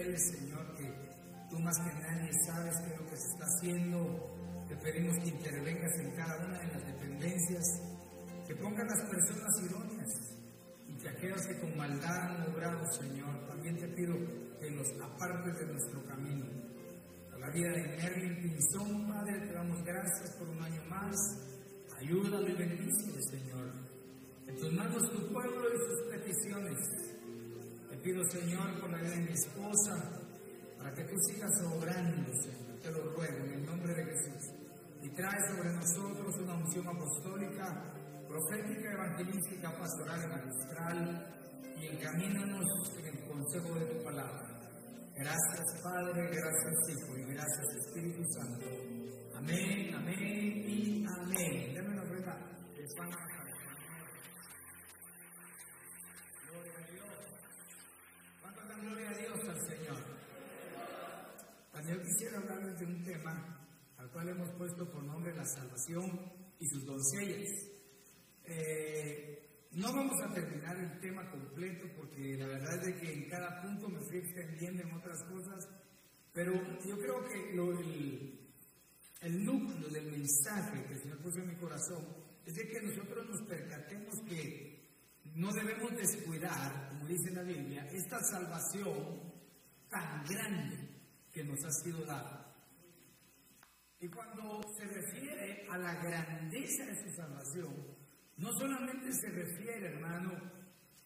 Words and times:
Señor, 0.00 0.76
que 0.76 0.90
tú 1.50 1.58
más 1.58 1.76
que 1.78 1.92
nadie 1.92 2.30
sabes 2.46 2.74
qué 2.80 2.94
es 2.94 3.00
lo 3.00 3.06
que 3.06 3.16
se 3.16 3.28
está 3.28 3.44
haciendo. 3.44 4.66
Te 4.66 4.76
pedimos 4.76 5.18
que 5.18 5.28
intervengas 5.28 5.92
en 5.98 6.10
cada 6.16 6.46
una 6.46 6.58
de 6.58 6.66
las 6.68 6.86
dependencias, 6.86 7.82
que 8.46 8.54
pongas 8.56 8.86
las 8.86 9.10
personas 9.10 9.50
idóneas 9.62 10.08
y 10.88 10.96
que 10.96 11.08
aquellos 11.08 11.46
que 11.46 11.60
con 11.60 11.76
maldad 11.76 12.16
han 12.16 12.50
obrado, 12.50 12.80
Señor, 12.92 13.46
también 13.46 13.76
te 13.76 13.88
pido 13.88 14.14
que 14.58 14.70
los 14.70 14.88
apartes 15.02 15.58
de 15.58 15.66
nuestro 15.66 16.02
camino. 16.06 16.46
A 17.34 17.38
la 17.38 17.50
vida 17.50 17.70
de 17.72 17.82
Merlin 17.96 18.40
Pinzón, 18.40 19.06
Padre, 19.06 19.40
te 19.40 19.52
damos 19.52 19.84
gracias 19.84 20.36
por 20.38 20.48
un 20.48 20.62
año 20.62 20.82
más. 20.88 21.16
Ayúdalo 21.98 22.48
y 22.48 22.54
bendícele, 22.54 23.20
Señor. 23.30 23.70
En 24.46 24.56
tus 24.56 24.72
manos 24.72 25.10
tu 25.10 25.32
pueblo 25.32 25.62
y 25.74 25.78
sus 25.78 26.10
peticiones. 26.10 27.09
Pido, 28.02 28.24
Señor, 28.30 28.80
por 28.80 28.90
la 28.90 28.98
vida 28.98 29.10
de 29.10 29.20
mi 29.20 29.32
esposa, 29.32 29.92
para 30.78 30.94
que 30.94 31.04
tú 31.04 31.14
sigas 31.28 31.50
obrando, 31.62 32.32
Señor. 32.42 32.80
Te 32.80 32.90
lo 32.90 33.02
ruego 33.12 33.44
en 33.44 33.52
el 33.52 33.66
nombre 33.66 33.94
de 33.94 34.04
Jesús. 34.04 34.54
Y 35.02 35.10
trae 35.10 35.38
sobre 35.48 35.70
nosotros 35.72 36.34
una 36.38 36.54
unción 36.54 36.88
apostólica, 36.88 37.94
profética, 38.26 38.92
evangelística, 38.92 39.78
pastoral 39.78 40.20
y 40.24 40.28
magistral, 40.28 41.26
y 41.76 41.86
encamínanos 41.88 42.64
en 42.98 43.06
el 43.06 43.28
consejo 43.28 43.74
de 43.74 43.86
tu 43.86 44.04
palabra. 44.04 44.50
Gracias, 45.16 45.82
Padre, 45.82 46.28
gracias, 46.30 46.74
Hijo, 46.88 47.18
y 47.18 47.24
gracias, 47.34 47.66
Espíritu 47.84 48.22
Santo. 48.32 48.66
Amén, 49.36 49.94
amén 49.94 50.64
y 50.66 51.04
amén. 51.06 51.74
Dame 51.74 51.88
una 51.90 52.02
ofrenda 52.02 52.36
de 52.76 52.86
pan. 52.96 53.10
Gloria 56.48 56.72
a 56.76 56.92
Dios. 56.92 57.18
¿Cuánto 58.40 58.60
dan 58.68 58.69
gloria 58.80 59.10
a 59.10 59.14
Dios 59.18 59.38
al 59.48 59.60
Señor? 59.68 60.20
Yo 61.88 62.02
quisiera 62.02 62.38
hablarles 62.38 62.78
de 62.78 62.86
un 62.86 63.02
tema 63.04 63.66
al 63.98 64.10
cual 64.10 64.28
hemos 64.28 64.50
puesto 64.52 64.90
por 64.90 65.02
nombre 65.02 65.34
la 65.34 65.44
salvación 65.44 66.32
y 66.58 66.66
sus 66.66 66.84
doncellas. 66.84 67.48
Eh, 68.44 69.66
no 69.72 69.92
vamos 69.92 70.16
a 70.22 70.32
terminar 70.34 70.76
el 70.76 71.00
tema 71.00 71.30
completo 71.30 71.86
porque 71.96 72.36
la 72.36 72.46
verdad 72.46 72.86
es 72.88 73.00
que 73.00 73.12
en 73.12 73.28
cada 73.28 73.62
punto 73.62 73.88
me 73.88 74.00
fui 74.00 74.18
extendiendo 74.18 74.82
en 74.82 74.92
otras 74.92 75.22
cosas, 75.24 75.68
pero 76.32 76.52
yo 76.84 76.98
creo 76.98 77.24
que 77.28 77.54
lo- 77.54 77.78
el, 77.78 78.40
el 79.22 79.44
núcleo 79.44 79.88
del 79.88 80.10
mensaje 80.10 80.84
que 80.86 80.94
el 80.94 81.00
Señor 81.00 81.18
puso 81.22 81.38
en 81.38 81.48
mi 81.48 81.56
corazón 81.56 82.04
es 82.46 82.54
de 82.54 82.66
que 82.68 82.80
nosotros 82.82 83.26
nos 83.28 83.42
percatemos 83.48 84.14
que 84.28 84.79
no 85.34 85.52
debemos 85.52 85.90
descuidar, 85.92 86.88
como 86.88 87.06
dice 87.06 87.30
la 87.30 87.42
Biblia, 87.42 87.86
esta 87.92 88.18
salvación 88.20 89.32
tan 89.88 90.24
grande 90.24 90.88
que 91.32 91.44
nos 91.44 91.64
ha 91.64 91.70
sido 91.70 92.04
dada. 92.04 92.46
Y 94.00 94.08
cuando 94.08 94.60
se 94.76 94.86
refiere 94.86 95.66
a 95.70 95.78
la 95.78 95.94
grandeza 96.02 96.84
de 96.86 97.02
su 97.02 97.16
salvación, 97.16 97.74
no 98.36 98.50
solamente 98.52 99.12
se 99.12 99.28
refiere, 99.28 99.88
hermano, 99.88 100.32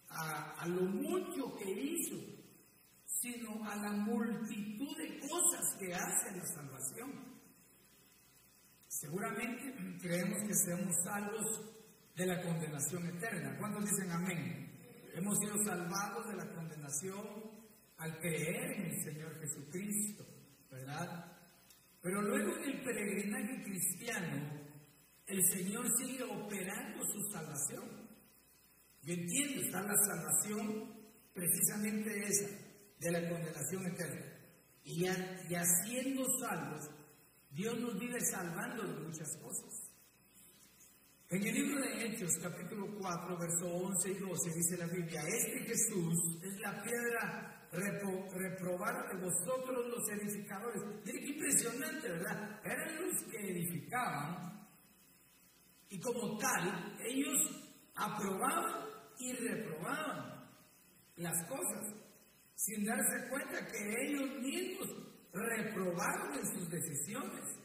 a, 0.09 0.61
a 0.61 0.69
lo 0.69 0.83
mucho 0.83 1.57
que 1.57 1.71
hizo, 1.71 2.17
sino 3.05 3.65
a 3.65 3.75
la 3.77 3.93
multitud 3.93 4.97
de 4.97 5.19
cosas 5.19 5.77
que 5.79 5.93
hace 5.93 6.37
la 6.37 6.47
salvación. 6.47 7.35
Seguramente 8.87 9.75
creemos 10.01 10.39
que 10.47 10.55
seamos 10.55 10.95
salvos 11.03 11.74
de 12.17 12.27
la 12.27 12.41
condenación 12.43 13.07
eterna. 13.17 13.57
¿Cuántos 13.59 13.85
dicen 13.91 14.11
amén? 14.11 14.71
Hemos 15.15 15.39
sido 15.39 15.55
salvados 15.65 16.27
de 16.29 16.37
la 16.37 16.55
condenación 16.55 17.27
al 17.99 18.19
creer 18.19 18.73
en 18.73 18.83
el 18.87 19.03
Señor 19.05 19.39
Jesucristo, 19.41 20.25
¿verdad? 20.71 21.33
Pero 22.03 22.21
luego 22.23 22.57
en 22.57 22.65
el 22.71 22.85
peregrinaje 22.85 23.63
cristiano, 23.63 24.61
el 25.27 25.43
Señor 25.47 25.87
sigue 25.97 26.23
operando 26.23 27.03
su 27.07 27.21
salvación. 27.33 28.09
Yo 29.03 29.15
entiendo, 29.15 29.63
está 29.63 29.83
la 29.83 29.95
salvación 29.97 30.93
precisamente 31.33 32.25
esa, 32.27 32.49
de 33.01 33.11
la 33.11 33.29
condenación 33.29 33.87
eterna. 33.87 34.33
Y, 34.85 35.07
a- 35.07 35.47
y 35.49 35.55
haciendo 35.55 36.25
salvos, 36.41 36.91
Dios 37.51 37.79
nos 37.81 37.99
vive 37.99 38.21
salvando 38.21 38.83
de 38.83 39.01
muchas 39.07 39.29
cosas. 39.41 39.84
En 41.35 41.43
el 41.45 41.53
libro 41.53 41.81
de 41.81 42.07
Hechos, 42.07 42.39
capítulo 42.41 42.87
4, 42.97 43.37
verso 43.37 43.67
11 43.67 44.09
y 44.09 44.15
12, 44.15 44.51
dice 44.55 44.77
la 44.77 44.87
Biblia, 44.87 45.21
este 45.27 45.65
Jesús 45.67 46.39
es 46.45 46.61
la 46.61 46.81
piedra 46.81 47.69
repro- 47.73 48.31
reprobada 48.31 49.03
de 49.13 49.21
vosotros 49.21 49.85
los 49.89 50.09
edificadores. 50.11 50.81
Mire 51.05 51.19
qué 51.19 51.27
impresionante, 51.33 52.09
¿verdad? 52.09 52.61
Eran 52.65 53.05
los 53.05 53.23
que 53.25 53.51
edificaban 53.51 54.65
y 55.89 55.99
como 56.01 56.39
tal, 56.39 56.97
ellos 57.05 57.67
aprobaban 57.97 58.87
y 59.19 59.33
reprobaban 59.33 60.47
las 61.17 61.49
cosas, 61.49 61.95
sin 62.55 62.85
darse 62.85 63.29
cuenta 63.29 63.67
que 63.67 64.07
ellos 64.07 64.41
mismos 64.41 64.89
reprobaron 65.33 66.35
en 66.39 66.47
sus 66.47 66.71
decisiones. 66.71 67.64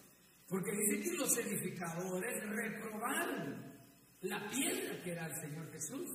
Porque 0.49 0.71
dice 0.71 1.03
que 1.03 1.17
los 1.17 1.37
edificadores 1.37 2.43
reprobaron 2.49 3.79
la 4.21 4.49
piedra 4.49 5.01
que 5.03 5.11
era 5.11 5.27
el 5.27 5.35
Señor 5.35 5.71
Jesús, 5.71 6.09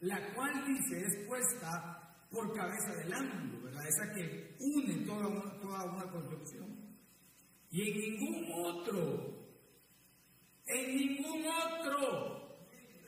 la 0.00 0.34
cual 0.34 0.64
dice 0.66 1.04
es 1.04 1.26
puesta 1.28 2.26
por 2.30 2.54
cabeza 2.54 2.94
del 2.96 3.12
ángulo, 3.12 3.62
¿verdad? 3.64 3.86
Esa 3.86 4.12
que 4.14 4.56
une 4.58 5.06
toda 5.06 5.28
una, 5.28 5.60
toda 5.60 5.84
una 5.92 6.10
construcción. 6.10 6.96
Y 7.70 7.82
en 7.82 8.00
ningún 8.00 8.52
otro 8.64 9.46
en 10.66 10.96
ningún 10.96 11.44
otro 11.46 12.58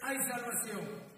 hay 0.01 0.17
salvación. 0.29 1.09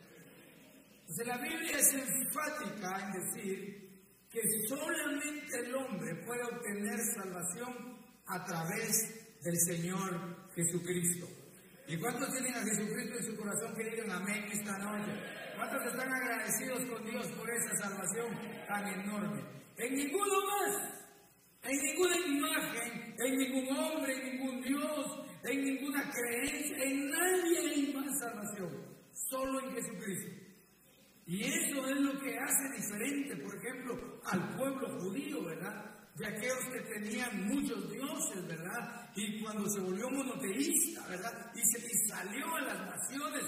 Entonces 1.00 1.26
la 1.26 1.38
Biblia 1.38 1.78
es 1.78 1.92
enfática 1.92 2.98
en 3.04 3.12
decir 3.12 3.90
que 4.30 4.40
solamente 4.68 5.58
el 5.58 5.74
hombre 5.74 6.14
puede 6.24 6.44
obtener 6.44 6.98
salvación 7.14 7.98
a 8.26 8.44
través 8.44 9.29
del 9.42 9.58
Señor 9.58 10.48
Jesucristo. 10.54 11.26
¿Y 11.86 11.96
cuántos 11.98 12.30
tienen 12.30 12.54
a 12.54 12.62
Jesucristo 12.62 13.16
en 13.18 13.24
su 13.24 13.36
corazón 13.36 13.74
que 13.74 13.90
digan 13.90 14.10
amén 14.10 14.44
esta 14.52 14.78
noche? 14.78 15.12
¿Cuántos 15.56 15.86
están 15.86 16.12
agradecidos 16.12 16.84
con 16.86 17.04
Dios 17.04 17.26
por 17.32 17.50
esa 17.50 17.76
salvación 17.76 18.66
tan 18.68 18.86
enorme? 18.86 19.42
En 19.76 19.94
ninguno 19.94 20.34
más, 20.46 21.00
en 21.62 21.78
ninguna 21.78 22.16
imagen, 22.16 23.14
en 23.18 23.36
ningún 23.36 23.76
hombre, 23.76 24.12
en 24.12 24.30
ningún 24.30 24.62
Dios, 24.62 25.20
en 25.44 25.64
ninguna 25.64 26.10
creencia, 26.10 26.84
en 26.84 27.10
nadie 27.10 27.58
hay 27.58 27.92
más 27.94 28.18
salvación, 28.18 28.70
solo 29.12 29.60
en 29.60 29.74
Jesucristo. 29.74 30.30
Y 31.26 31.44
eso 31.44 31.88
es 31.88 32.00
lo 32.00 32.20
que 32.20 32.36
hace 32.38 32.76
diferente, 32.76 33.36
por 33.36 33.54
ejemplo, 33.56 34.20
al 34.24 34.56
pueblo 34.56 34.98
judío, 35.00 35.44
¿verdad? 35.44 35.99
De 36.16 36.26
aquellos 36.26 36.64
que 36.72 36.80
tenían 36.80 37.46
muchos 37.48 37.90
dioses, 37.90 38.46
¿verdad? 38.46 39.10
Y 39.16 39.42
cuando 39.42 39.68
se 39.68 39.80
volvió 39.80 40.10
monoteísta, 40.10 41.06
¿verdad? 41.08 41.52
Y, 41.54 41.60
se, 41.64 41.78
y 41.78 42.12
a 42.12 42.60
las 42.60 42.86
naciones 42.86 43.44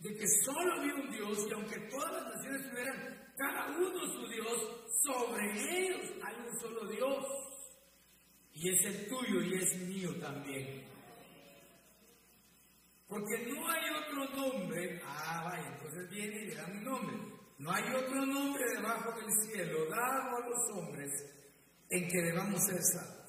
de 0.00 0.14
que 0.14 0.26
solo 0.44 0.74
había 0.74 0.94
un 0.94 1.10
Dios 1.10 1.46
y 1.48 1.52
aunque 1.52 1.78
todas 1.90 2.12
las 2.12 2.36
naciones 2.36 2.70
tuvieran 2.70 3.32
cada 3.36 3.66
uno 3.76 4.12
su 4.12 4.28
Dios, 4.28 4.94
sobre 5.02 5.86
ellos 5.86 6.12
hay 6.22 6.34
un 6.46 6.60
solo 6.60 6.86
Dios. 6.86 7.24
Y 8.52 8.70
es 8.70 8.84
el 8.86 9.08
tuyo 9.08 9.42
y 9.42 9.54
es 9.54 9.76
mío 9.80 10.14
también. 10.20 10.84
Porque 13.08 13.46
no 13.46 13.68
hay 13.68 13.82
otro 13.90 14.36
nombre, 14.36 15.00
ah, 15.04 15.42
vaya, 15.44 15.74
viene 16.10 16.42
y 16.42 16.46
le 16.46 16.54
da 16.54 16.66
un 16.66 16.84
nombre. 16.84 17.16
No 17.58 17.70
hay 17.70 17.84
otro 17.94 18.26
nombre 18.26 18.64
debajo 18.74 19.12
del 19.18 19.30
cielo 19.42 19.86
dado 19.88 20.36
a 20.36 20.48
los 20.48 20.70
hombres 20.72 21.10
en 21.90 22.08
que 22.08 22.22
debamos 22.22 22.64
ser 22.64 22.82
salvos. 22.82 23.24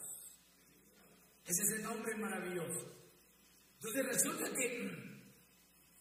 Ese 1.45 1.61
es 1.63 1.71
el 1.77 1.83
nombre 1.83 2.15
maravilloso. 2.15 2.91
Entonces 3.75 4.05
resulta 4.05 4.51
que 4.57 4.89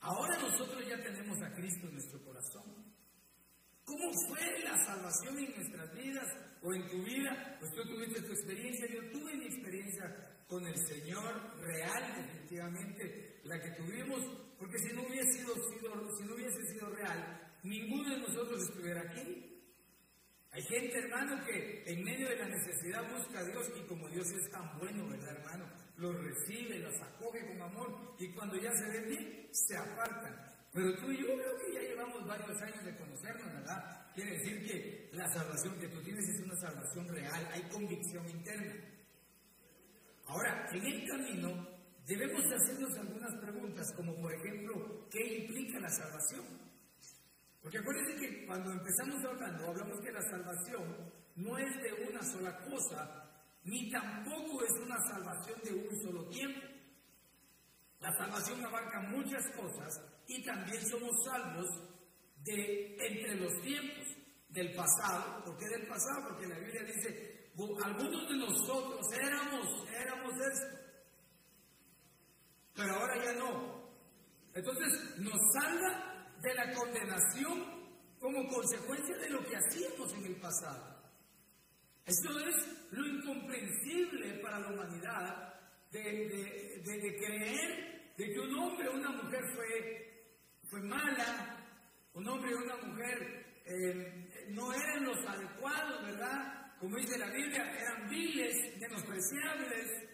ahora 0.01 0.39
nosotros 0.39 0.83
ya 0.89 1.03
tenemos 1.03 1.37
a 1.43 1.53
Cristo 1.55 1.87
en 1.87 1.93
nuestro 1.93 2.25
corazón. 2.25 2.95
¿Cómo 3.85 4.11
fue 4.29 4.41
la 4.65 4.83
salvación 4.83 5.39
en 5.39 5.55
nuestras 5.55 5.95
vidas 5.95 6.27
o 6.62 6.73
en 6.73 6.89
tu 6.89 7.05
vida? 7.05 7.59
Pues 7.61 7.73
tú 7.75 7.83
tuviste 7.87 8.23
tu 8.23 8.33
experiencia, 8.33 8.87
yo 8.89 9.11
tuve 9.11 9.37
mi 9.37 9.45
experiencia 9.45 10.35
con 10.49 10.67
el 10.67 10.77
Señor 10.87 11.61
real, 11.61 12.15
definitivamente, 12.17 13.41
la 13.45 13.61
que 13.61 13.71
tuvimos, 13.73 14.21
porque 14.59 14.79
si 14.79 14.95
no 14.95 15.03
hubiese 15.03 15.33
sido, 15.33 15.55
si 15.55 16.25
no 16.25 16.35
hubiese 16.35 16.62
sido 16.73 16.89
real, 16.89 17.53
ninguno 17.62 18.11
de 18.11 18.21
nosotros 18.21 18.62
estuviera 18.62 19.03
aquí. 19.03 19.54
Hay 20.55 20.62
gente, 20.62 20.97
hermano, 20.97 21.45
que 21.45 21.83
en 21.85 22.05
medio 22.05 22.29
de 22.29 22.37
la 22.37 22.47
necesidad 22.47 23.03
busca 23.12 23.41
a 23.41 23.45
Dios 23.45 23.73
y 23.77 23.89
como 23.89 24.09
Dios 24.09 24.31
es 24.31 24.49
tan 24.53 24.79
bueno, 24.79 25.09
¿verdad, 25.09 25.37
hermano? 25.37 25.69
Los 25.97 26.15
recibe, 26.23 26.79
los 26.79 26.95
acoge 27.01 27.45
con 27.49 27.61
amor 27.61 28.15
y 28.21 28.33
cuando 28.33 28.55
ya 28.56 28.71
se 28.73 28.89
ven 28.89 29.09
bien, 29.09 29.49
se 29.51 29.77
apartan. 29.77 30.33
Pero 30.73 30.95
tú 30.97 31.11
y 31.11 31.19
yo 31.19 31.27
creo 31.27 31.59
que 31.59 31.75
ya 31.75 31.81
llevamos 31.81 32.25
varios 32.25 32.62
años 32.62 32.85
de 32.85 32.97
conocernos, 32.97 33.53
¿verdad? 33.53 34.12
Quiere 34.15 34.39
decir 34.39 34.65
que 34.65 35.11
la 35.12 35.29
salvación 35.33 35.77
que 35.81 35.89
tú 35.89 36.01
tienes 36.03 36.25
es 36.29 36.41
una 36.41 36.55
salvación 36.55 37.09
real, 37.09 37.49
hay 37.53 37.62
convicción 37.62 38.31
interna. 38.31 38.75
Ahora, 40.27 40.69
en 40.73 40.87
el 40.87 41.09
camino 41.09 41.69
debemos 42.07 42.45
hacernos 42.45 42.97
algunas 42.97 43.35
preguntas, 43.41 43.93
como 43.97 44.15
por 44.21 44.33
ejemplo, 44.33 45.09
¿qué 45.11 45.39
implica 45.39 45.81
la 45.81 45.91
salvación? 45.91 46.63
Porque 47.64 47.78
acuérdense 47.78 48.20
que 48.20 48.44
cuando 48.44 48.72
empezamos 48.72 49.25
hablando, 49.25 49.69
hablamos 49.69 49.99
que 50.02 50.12
la 50.12 50.20
salvación 50.20 50.84
no 51.37 51.56
es 51.56 51.75
de 51.81 52.06
una 52.11 52.22
sola 52.22 52.58
cosa, 52.58 53.25
ni 53.64 53.90
tampoco 53.90 54.62
es 54.62 54.72
una 54.82 54.99
salvación 55.08 55.58
de 55.64 55.72
un 55.72 56.02
solo 56.02 56.28
tiempo. 56.28 56.61
La 58.00 58.12
salvación 58.19 58.62
abarca 58.66 59.00
muchas 59.08 59.50
cosas 59.56 59.99
y 60.28 60.44
también 60.44 60.87
somos 60.87 61.11
salvos 61.25 61.66
de 62.44 62.96
entre 63.00 63.37
los 63.37 63.58
tiempos 63.62 64.08
del 64.50 64.75
pasado. 64.75 65.43
¿Por 65.46 65.56
qué 65.56 65.64
del 65.66 65.87
pasado? 65.87 66.28
Porque 66.28 66.46
la 66.46 66.58
Biblia 66.58 66.82
dice, 66.82 67.50
algunos 67.82 68.28
de 68.28 68.37
nosotros 68.37 69.06
éramos, 69.14 69.88
éramos 69.88 70.32
esto, 70.34 70.78
pero 72.75 72.94
ahora 72.94 73.25
ya 73.25 73.32
no. 73.38 73.88
Entonces 74.52 75.19
nos 75.19 75.40
salva 75.55 76.13
de 76.44 76.55
la 76.55 76.73
condenación 76.75 77.64
como 78.20 78.46
consecuencia 78.49 79.17
de 79.17 79.31
lo 79.31 79.44
que 79.44 79.56
hacíamos 79.56 80.12
en 80.14 80.26
el 80.26 80.37
pasado. 80.37 80.94
Esto 82.05 82.38
es 82.38 82.93
lo 82.93 83.06
incomprensible 83.06 84.38
para 84.43 84.61
la 84.61 84.69
humanidad 84.69 85.55
de, 85.91 87.17
creer 87.19 88.12
de 88.17 88.32
que 88.32 88.41
un 88.41 88.58
hombre 88.58 88.88
o 88.88 88.94
una 88.94 89.11
mujer 89.11 89.43
fue, 89.55 90.38
fue 90.69 90.81
mala, 90.82 91.67
un 92.12 92.29
hombre 92.29 92.55
o 92.55 92.58
una 92.58 92.76
mujer 92.76 93.44
eh, 93.64 94.49
no 94.50 94.73
eran 94.73 95.05
los 95.05 95.26
adecuados, 95.26 96.05
¿verdad? 96.05 96.76
Como 96.79 96.97
dice 96.97 97.19
la 97.19 97.31
Biblia, 97.31 97.62
eran 97.81 98.08
viles, 98.11 98.79
menospreciables, 98.79 100.08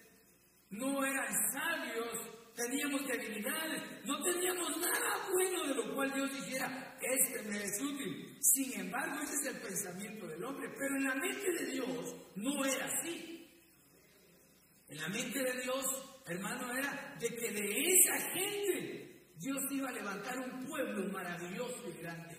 no 0.71 1.05
eran 1.05 1.35
sabios, 1.53 2.40
teníamos 2.55 3.07
debilidades, 3.07 4.05
no 4.05 4.23
teníamos 4.23 4.77
nada 4.79 5.29
bueno 5.33 5.67
de 5.67 5.75
lo 5.75 5.95
cual 5.95 6.13
Dios 6.13 6.33
dijera, 6.33 6.97
este 7.01 7.43
me 7.43 7.63
es 7.63 7.81
útil. 7.81 8.37
Sin 8.41 8.81
embargo, 8.81 9.21
ese 9.23 9.35
es 9.35 9.55
el 9.55 9.61
pensamiento 9.61 10.27
del 10.27 10.45
hombre, 10.45 10.69
pero 10.77 10.97
en 10.97 11.05
la 11.05 11.15
mente 11.15 11.53
de 11.53 11.73
Dios 11.73 12.17
no 12.37 12.65
era 12.65 12.87
así. 12.87 13.49
En 14.89 14.99
la 14.99 15.09
mente 15.09 15.39
de 15.39 15.63
Dios, 15.63 15.85
hermano, 16.27 16.73
era 16.73 17.17
de 17.21 17.29
que 17.29 17.53
de 17.53 17.95
esa 17.95 18.19
gente 18.33 19.11
Dios 19.37 19.59
iba 19.71 19.89
a 19.89 19.93
levantar 19.93 20.39
un 20.39 20.67
pueblo 20.67 21.13
maravilloso 21.13 21.89
y 21.89 22.03
grande. 22.03 22.37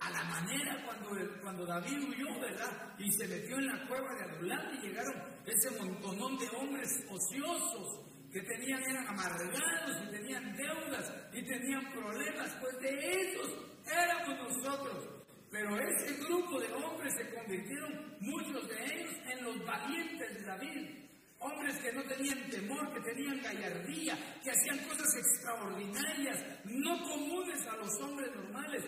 A 0.00 0.10
la 0.10 0.24
manera 0.24 0.84
cuando, 0.84 1.10
cuando 1.40 1.64
David 1.64 2.08
huyó, 2.08 2.40
¿verdad? 2.40 2.94
Y 2.98 3.10
se 3.12 3.28
metió 3.28 3.58
en 3.58 3.66
la 3.66 3.86
cueva 3.86 4.08
de 4.14 4.24
Adulam 4.24 4.74
y 4.74 4.88
llegaron 4.88 5.22
ese 5.46 5.70
montonón 5.78 6.36
de 6.38 6.48
hombres 6.48 6.88
ociosos, 7.08 8.06
que 8.32 8.40
tenían 8.42 8.82
eran 8.82 9.06
amargados 9.08 10.02
y 10.06 10.10
tenían 10.10 10.56
deudas 10.56 11.12
y 11.32 11.42
tenían 11.44 11.92
problemas, 11.92 12.56
pues 12.60 12.78
de 12.80 13.10
esos 13.10 13.48
éramos 13.86 14.38
nosotros. 14.48 15.16
Pero 15.50 15.76
ese 15.78 16.14
grupo 16.24 16.60
de 16.60 16.72
hombres 16.72 17.14
se 17.16 17.34
convirtieron, 17.34 18.16
muchos 18.20 18.68
de 18.68 18.84
ellos, 18.84 19.14
en 19.32 19.44
los 19.44 19.64
valientes 19.64 20.34
de 20.34 20.42
David. 20.42 21.06
Hombres 21.38 21.78
que 21.78 21.92
no 21.92 22.02
tenían 22.04 22.50
temor, 22.50 22.92
que 22.92 23.00
tenían 23.00 23.40
gallardía, 23.42 24.18
que 24.42 24.50
hacían 24.50 24.78
cosas 24.88 25.06
extraordinarias, 25.16 26.44
no 26.64 27.02
comunes 27.02 27.66
a 27.66 27.76
los 27.76 28.00
hombres 28.00 28.34
normales. 28.34 28.82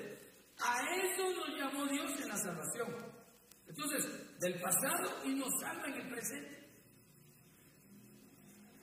A 0.59 0.83
eso 0.97 1.31
nos 1.37 1.59
llamó 1.59 1.87
Dios 1.87 2.21
en 2.21 2.29
la 2.29 2.37
salvación. 2.37 3.19
Entonces, 3.69 4.39
del 4.41 4.61
pasado 4.61 5.25
y 5.25 5.35
nos 5.35 5.49
salva 5.61 5.87
en 5.89 5.95
el 5.95 6.09
presente. 6.11 6.58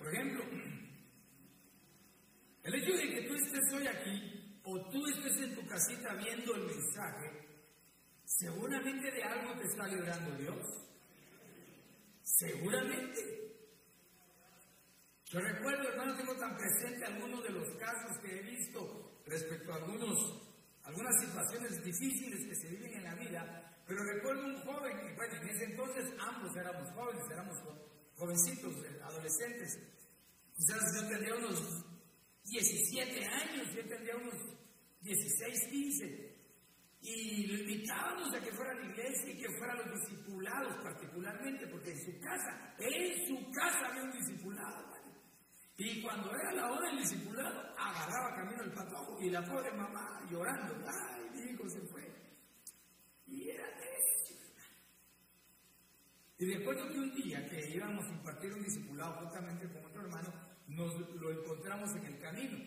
Por 0.06 0.14
ejemplo, 0.14 0.44
el 2.62 2.76
hecho 2.76 2.94
de 2.94 3.10
que 3.10 3.28
tú 3.28 3.34
estés 3.34 3.74
hoy 3.74 3.88
aquí 3.88 4.60
o 4.64 4.80
tú 4.92 5.04
estés 5.08 5.36
en 5.42 5.56
tu 5.56 5.66
casita 5.66 6.14
viendo 6.14 6.54
el 6.54 6.68
mensaje, 6.68 7.32
seguramente 8.24 9.12
de 9.12 9.24
algo 9.24 9.58
te 9.58 9.66
está 9.66 9.88
librando 9.88 10.38
Dios. 10.38 10.64
Seguramente. 12.22 13.20
Yo 15.26 15.40
recuerdo, 15.40 15.90
hermano, 15.90 16.16
tengo 16.18 16.36
tan 16.36 16.56
presente 16.56 17.04
algunos 17.06 17.42
de 17.42 17.50
los 17.50 17.68
casos 17.80 18.20
que 18.22 18.38
he 18.38 18.44
visto 18.44 19.24
respecto 19.26 19.74
a 19.74 19.78
algunos, 19.78 20.14
algunas 20.84 21.20
situaciones 21.20 21.84
difíciles 21.84 22.48
que 22.48 22.56
se 22.56 22.70
viven 22.70 22.94
en 22.94 23.04
la 23.06 23.16
vida, 23.16 23.82
pero 23.88 24.04
recuerdo 24.04 24.46
un 24.46 24.62
joven, 24.62 25.16
bueno, 25.16 25.34
en 25.42 25.50
ese 25.50 25.64
entonces 25.64 26.14
ambos 26.20 26.56
éramos 26.56 26.92
jóvenes, 26.92 27.24
éramos 27.32 27.58
jovencitos, 28.18 28.76
adolescentes, 29.04 29.95
Quizás 30.56 30.80
yo 30.96 31.08
tendría 31.08 31.36
unos 31.36 31.86
17 32.46 33.26
años, 33.26 33.68
yo 33.76 33.88
tendría 33.88 34.16
unos 34.16 34.36
16, 35.02 35.68
15. 35.70 36.36
Y 37.02 37.48
lo 37.48 37.60
invitábamos 37.60 38.34
a 38.34 38.42
que 38.42 38.52
fuera 38.52 38.72
a 38.72 38.76
la 38.76 38.86
iglesia 38.90 39.32
y 39.32 39.38
que 39.38 39.50
fueran 39.58 39.78
los 39.78 40.02
discipulados 40.02 40.76
particularmente, 40.82 41.68
porque 41.68 41.92
en 41.92 42.00
su 42.00 42.20
casa, 42.20 42.76
en 42.80 43.28
su 43.28 43.52
casa 43.52 43.88
había 43.88 44.04
un 44.04 44.12
discipulado. 44.12 44.96
Y 45.78 46.02
cuando 46.02 46.32
era 46.34 46.54
la 46.54 46.72
hora 46.72 46.90
del 46.90 47.00
discipulado, 47.00 47.60
agarraba 47.78 48.36
camino 48.36 48.64
el 48.64 48.72
patojo 48.72 49.22
y 49.22 49.30
la 49.30 49.44
pobre 49.44 49.72
mamá 49.74 50.22
llorando, 50.32 50.74
ay, 50.88 51.30
mi 51.34 51.52
hijo 51.52 51.70
se 51.70 51.82
fue. 51.82 52.02
Y 53.28 53.50
era 53.50 53.68
eso. 53.68 54.34
Y 56.38 56.54
recuerdo 56.54 56.88
que 56.90 57.00
un 57.00 57.14
día 57.14 57.46
que 57.50 57.70
íbamos 57.76 58.06
a 58.06 58.14
impartir 58.14 58.54
un 58.54 58.64
discipulado 58.64 59.26
justamente 59.26 59.68
con 59.68 59.86
otro 59.86 60.02
hermano, 60.02 60.55
nos 60.68 60.94
lo 61.16 61.32
encontramos 61.32 61.90
en 61.96 62.06
el 62.06 62.20
camino 62.20 62.58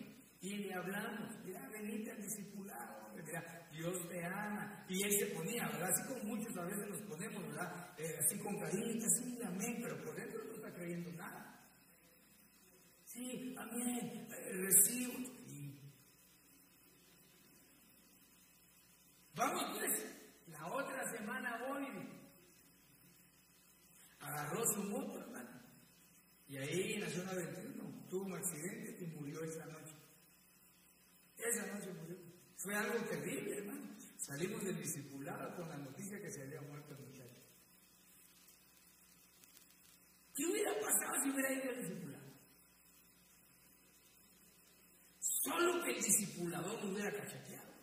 y 0.41 0.55
le 0.57 0.73
hablamos, 0.73 1.37
mira, 1.43 1.67
venite 1.69 2.11
al 2.11 2.21
discipulado, 2.21 3.09
mira, 3.13 3.67
Dios 3.71 4.07
te 4.07 4.23
ama. 4.25 4.85
Y 4.87 5.03
él 5.03 5.11
se 5.11 5.25
ponía, 5.35 5.67
¿verdad? 5.67 5.89
Así 5.89 6.07
como 6.07 6.35
muchos 6.35 6.57
a 6.57 6.65
veces 6.65 6.89
nos 6.89 7.01
ponemos, 7.01 7.45
¿verdad? 7.47 7.93
Eh, 7.97 8.15
así 8.19 8.39
con 8.39 8.57
cariño, 8.57 9.05
sí, 9.17 9.39
amén, 9.45 9.79
pero 9.81 10.01
por 10.01 10.15
dentro 10.15 10.43
no 10.45 10.53
está 10.53 10.73
creyendo 10.73 11.11
nada. 11.13 11.59
Sí, 13.03 13.55
amén, 13.57 14.27
eh, 14.31 14.51
recibo. 14.53 15.39
Vamos 19.35 19.63
pues, 19.73 20.05
la 20.47 20.67
otra 20.67 21.11
semana 21.11 21.65
voy. 21.65 21.85
Agarró 24.19 24.65
su 24.73 24.83
moto, 24.83 25.17
hermano. 25.21 25.61
Y 26.49 26.57
ahí 26.57 26.97
nació 26.99 27.21
una 27.23 27.31
aventura 27.31 27.68
tuvo 28.09 28.25
un 28.25 28.33
accidente 28.33 28.97
y 28.99 29.07
murió 29.07 29.43
esa 29.43 29.65
noche. 29.65 29.95
Esa 31.37 31.65
noche 31.67 31.93
murió. 31.93 32.17
Fue 32.57 32.75
algo 32.75 32.99
terrible, 33.05 33.57
hermano. 33.57 33.95
Salimos 34.17 34.63
del 34.63 34.77
discipulado 34.77 35.55
con 35.55 35.69
la 35.69 35.77
noticia 35.77 36.19
que 36.19 36.31
se 36.31 36.41
había 36.41 36.61
muerto 36.61 36.93
el 36.93 37.05
muchacho. 37.05 37.39
¿Qué 40.35 40.45
hubiera 40.45 40.73
pasado 40.79 41.23
si 41.23 41.29
hubiera 41.29 41.53
ido 41.53 41.69
al 41.69 41.81
discipulado? 41.81 42.29
Solo 45.19 45.83
que 45.83 45.91
el 45.91 46.03
discipulador 46.03 46.83
no 46.83 46.91
hubiera 46.91 47.11
cachateado. 47.11 47.73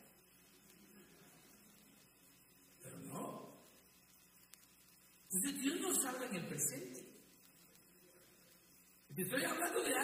Pero 2.82 2.98
no. 2.98 3.56
Entonces 5.24 5.60
Dios 5.62 5.80
nos 5.80 6.04
habla 6.04 6.26
en 6.26 6.34
el 6.36 6.48
presente. 6.48 7.06
Estoy 9.16 9.44
hablando 9.44 9.82
de 9.82 9.94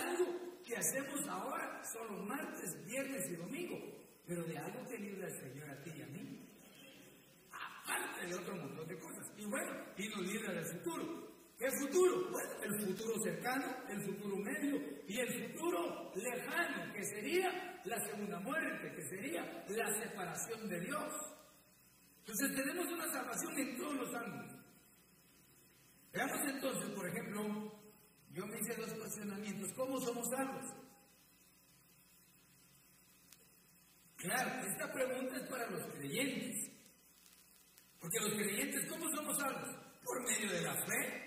hacemos 0.82 1.28
ahora, 1.28 1.80
solo 1.84 2.22
martes, 2.24 2.84
viernes 2.86 3.30
y 3.30 3.36
domingo. 3.36 3.78
pero 4.26 4.44
de 4.44 4.56
algo 4.56 4.86
te 4.86 4.98
libra 4.98 5.26
el 5.26 5.34
Señor 5.34 5.70
a 5.70 5.82
ti 5.82 5.90
y 5.94 6.02
a 6.02 6.06
mí. 6.06 6.48
Aparte 7.50 8.26
de 8.26 8.34
otro 8.34 8.56
montón 8.56 8.86
de 8.86 8.98
cosas. 8.98 9.26
Y 9.36 9.44
bueno, 9.46 9.72
y 9.96 10.08
nos 10.08 10.26
libra 10.26 10.52
del 10.52 10.64
futuro. 10.64 11.32
¿Qué 11.58 11.68
futuro? 11.70 12.30
Bueno, 12.30 12.50
el 12.62 12.86
futuro 12.86 13.14
cercano, 13.22 13.66
el 13.88 14.00
futuro 14.02 14.36
medio 14.36 14.80
y 15.06 15.18
el 15.20 15.50
futuro 15.50 16.12
lejano, 16.14 16.92
que 16.92 17.04
sería 17.04 17.80
la 17.84 17.98
segunda 18.06 18.40
muerte, 18.40 18.94
que 18.94 19.02
sería 19.02 19.64
la 19.68 19.94
separación 20.00 20.68
de 20.68 20.80
Dios. 20.80 21.12
Entonces 22.20 22.56
tenemos 22.56 22.92
una 22.92 23.12
salvación 23.12 23.58
en 23.58 23.76
todos 23.76 23.94
los 23.94 24.14
ángulos. 24.14 24.52
Veamos 26.12 26.40
entonces, 26.46 26.90
por 26.90 27.08
ejemplo, 27.08 27.81
yo 28.34 28.46
me 28.46 28.58
hice 28.58 28.74
dos 28.74 28.92
cuestionamientos. 28.94 29.72
¿Cómo 29.74 30.00
somos 30.00 30.26
salvos? 30.30 30.64
Claro, 34.16 34.66
esta 34.66 34.92
pregunta 34.92 35.36
es 35.36 35.48
para 35.48 35.70
los 35.70 35.86
creyentes. 35.94 36.70
Porque 38.00 38.20
los 38.20 38.34
creyentes, 38.34 38.88
¿cómo 38.88 39.08
somos 39.14 39.36
salvos? 39.36 39.68
Por 40.02 40.22
medio 40.22 40.52
de 40.52 40.62
la 40.62 40.74
fe. 40.86 41.22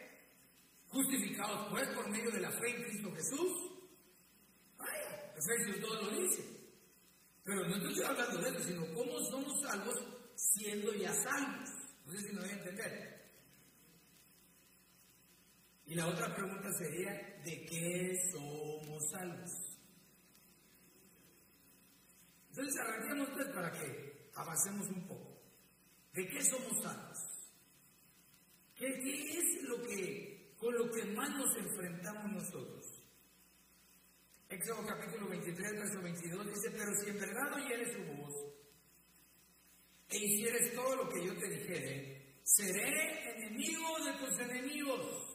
Justificados 0.88 1.68
pues 1.70 1.88
por 1.90 2.10
medio 2.10 2.32
de 2.32 2.40
la 2.40 2.52
fe 2.52 2.70
en 2.70 2.84
Cristo 2.84 3.12
Jesús. 3.16 3.72
Vaya, 4.78 5.34
Efesios 5.36 5.82
2 5.82 6.04
lo 6.04 6.22
dice. 6.22 6.44
Pero 7.44 7.68
no 7.68 7.76
estoy 7.76 8.04
hablando 8.04 8.42
de 8.42 8.50
eso, 8.50 8.64
sino 8.68 8.94
cómo 8.94 9.20
somos 9.26 9.62
salvos 9.62 9.96
siendo 10.36 10.94
ya 10.94 11.14
salvos. 11.14 11.70
No 12.06 12.12
sé 12.14 12.20
si 12.20 12.34
me 12.34 12.42
voy 12.42 12.50
a 12.50 12.54
entender. 12.54 13.25
Y 15.96 15.98
la 15.98 16.08
otra 16.08 16.36
pregunta 16.36 16.70
sería, 16.74 17.14
¿de 17.46 17.66
qué 17.68 18.20
somos 18.30 19.02
salvos? 19.12 19.50
Entonces 22.50 22.82
arranquemos 22.82 23.30
para 23.54 23.72
que 23.72 24.30
avancemos 24.36 24.90
un 24.90 25.08
poco. 25.08 25.42
¿De 26.12 26.28
qué 26.28 26.44
somos 26.44 26.84
salvos? 26.84 27.18
¿Qué, 28.76 28.88
es 28.90 29.64
lo 29.64 29.82
que, 29.84 30.54
con 30.58 30.76
lo 30.76 30.92
que 30.92 31.06
más 31.14 31.30
nos 31.30 31.56
enfrentamos 31.60 32.44
nosotros? 32.44 33.02
Éxodo 34.50 34.86
capítulo 34.86 35.30
23, 35.30 35.72
verso 35.72 36.02
22 36.02 36.46
dice, 36.48 36.72
pero 36.72 36.94
si 36.94 37.10
en 37.10 37.20
verdad 37.22 37.54
oyeres 37.54 37.94
su 37.94 38.04
voz 38.18 38.34
e 40.10 40.18
hicieres 40.18 40.76
todo 40.76 40.94
lo 40.98 41.08
que 41.08 41.26
yo 41.26 41.38
te 41.38 41.48
dijere, 41.48 42.42
seré 42.44 43.32
enemigo 43.38 43.96
de 44.04 44.14
tus 44.20 44.40
enemigos 44.42 45.35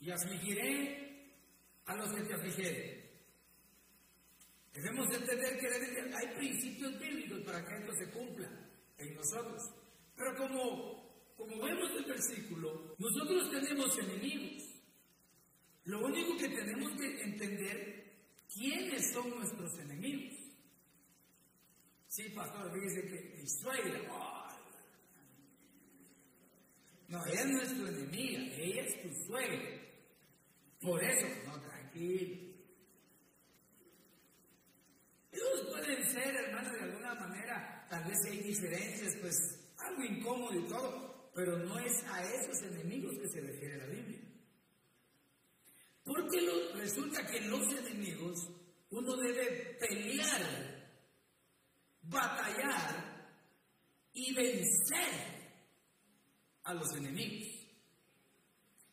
y 0.00 0.10
afligiré 0.10 1.10
a 1.86 1.96
los 1.96 2.12
que 2.14 2.22
te 2.22 2.34
afligieren. 2.34 3.00
Debemos 4.72 5.06
entender 5.14 5.58
que 5.58 6.16
hay 6.16 6.36
principios 6.36 6.98
bíblicos 6.98 7.40
para 7.40 7.64
que 7.64 7.74
esto 7.74 7.92
se 7.94 8.10
cumpla 8.10 8.48
en 8.98 9.14
nosotros. 9.14 9.62
Pero 10.16 10.36
como, 10.36 11.34
como 11.36 11.64
vemos 11.64 11.90
el 11.98 12.04
versículo, 12.04 12.94
nosotros 12.98 13.50
tenemos 13.50 13.98
enemigos. 13.98 14.62
Lo 15.84 16.06
único 16.06 16.36
que 16.36 16.48
tenemos 16.48 16.92
que 16.92 17.22
entender 17.22 18.00
quiénes 18.54 19.12
son 19.12 19.30
nuestros 19.30 19.78
enemigos. 19.80 20.38
Sí, 22.06 22.28
pastor, 22.30 22.72
dice 22.80 23.02
que 23.02 23.36
mi 23.36 23.46
suegra. 23.46 24.00
no, 27.08 27.26
ella 27.26 27.62
es 27.62 27.74
tu 27.76 27.86
enemiga, 27.86 28.56
ella 28.56 28.82
es 28.82 29.02
tu 29.02 29.26
suegra. 29.26 29.89
Por 30.80 31.04
eso, 31.04 31.26
no, 31.46 31.60
tranquilo. 31.60 32.50
Ellos 35.30 35.68
pueden 35.70 36.10
ser, 36.10 36.34
hermanos, 36.34 36.72
de 36.72 36.80
alguna 36.80 37.14
manera, 37.14 37.86
tal 37.90 38.04
vez 38.04 38.18
hay 38.26 38.38
diferencias, 38.38 39.16
pues 39.20 39.36
algo 39.78 40.04
incómodo 40.04 40.58
y 40.58 40.68
todo, 40.68 41.30
pero 41.34 41.58
no 41.58 41.78
es 41.78 41.92
a 42.08 42.24
esos 42.24 42.62
enemigos 42.62 43.14
que 43.20 43.28
se 43.28 43.40
refiere 43.40 43.76
la 43.76 43.86
Biblia. 43.86 44.20
Porque 46.04 46.38
resulta 46.74 47.26
que 47.26 47.40
los 47.42 47.72
enemigos 47.72 48.48
uno 48.90 49.16
debe 49.16 49.76
pelear, 49.78 50.88
batallar 52.02 53.28
y 54.12 54.34
vencer 54.34 55.40
a 56.64 56.74
los 56.74 56.96
enemigos. 56.96 57.59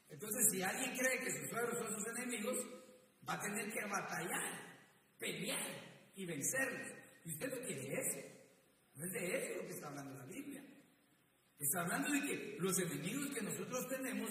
Entonces, 0.10 0.50
si 0.52 0.62
alguien 0.62 0.96
cree 0.98 1.20
que 1.20 1.32
sus 1.32 1.50
suegros 1.50 1.78
son 1.78 1.94
sus 1.96 2.08
enemigos, 2.18 2.58
va 3.28 3.34
a 3.34 3.42
tener 3.42 3.72
que 3.72 3.86
batallar, 3.86 4.88
pelear 5.20 6.12
y 6.16 6.26
vencerlos. 6.26 6.88
Y 7.26 7.32
usted 7.32 7.50
no 7.50 7.66
quiere 7.66 7.94
eso. 7.94 8.20
No 8.96 9.06
es 9.06 9.12
de 9.12 9.38
eso 9.38 9.62
lo 9.62 9.68
que 9.68 9.74
está 9.74 9.88
hablando 9.88 10.18
la 10.18 10.26
Biblia. 10.26 10.64
Está 11.60 11.82
hablando 11.82 12.12
de 12.12 12.22
que 12.22 12.58
los 12.60 12.80
enemigos 12.80 13.34
que 13.34 13.42
nosotros 13.42 13.88
tenemos 13.90 14.30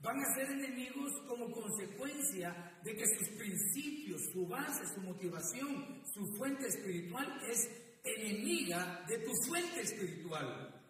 van 0.00 0.18
a 0.18 0.34
ser 0.34 0.50
enemigos 0.50 1.12
como 1.28 1.50
consecuencia 1.52 2.78
de 2.82 2.96
que 2.96 3.06
sus 3.06 3.28
principios, 3.38 4.20
su 4.32 4.46
base, 4.48 4.84
su 4.94 5.00
motivación, 5.00 6.02
su 6.12 6.26
fuente 6.36 6.66
espiritual 6.66 7.40
es 7.48 7.70
enemiga 8.02 9.04
de 9.06 9.18
tu 9.18 9.30
fuente 9.46 9.82
espiritual. 9.82 10.82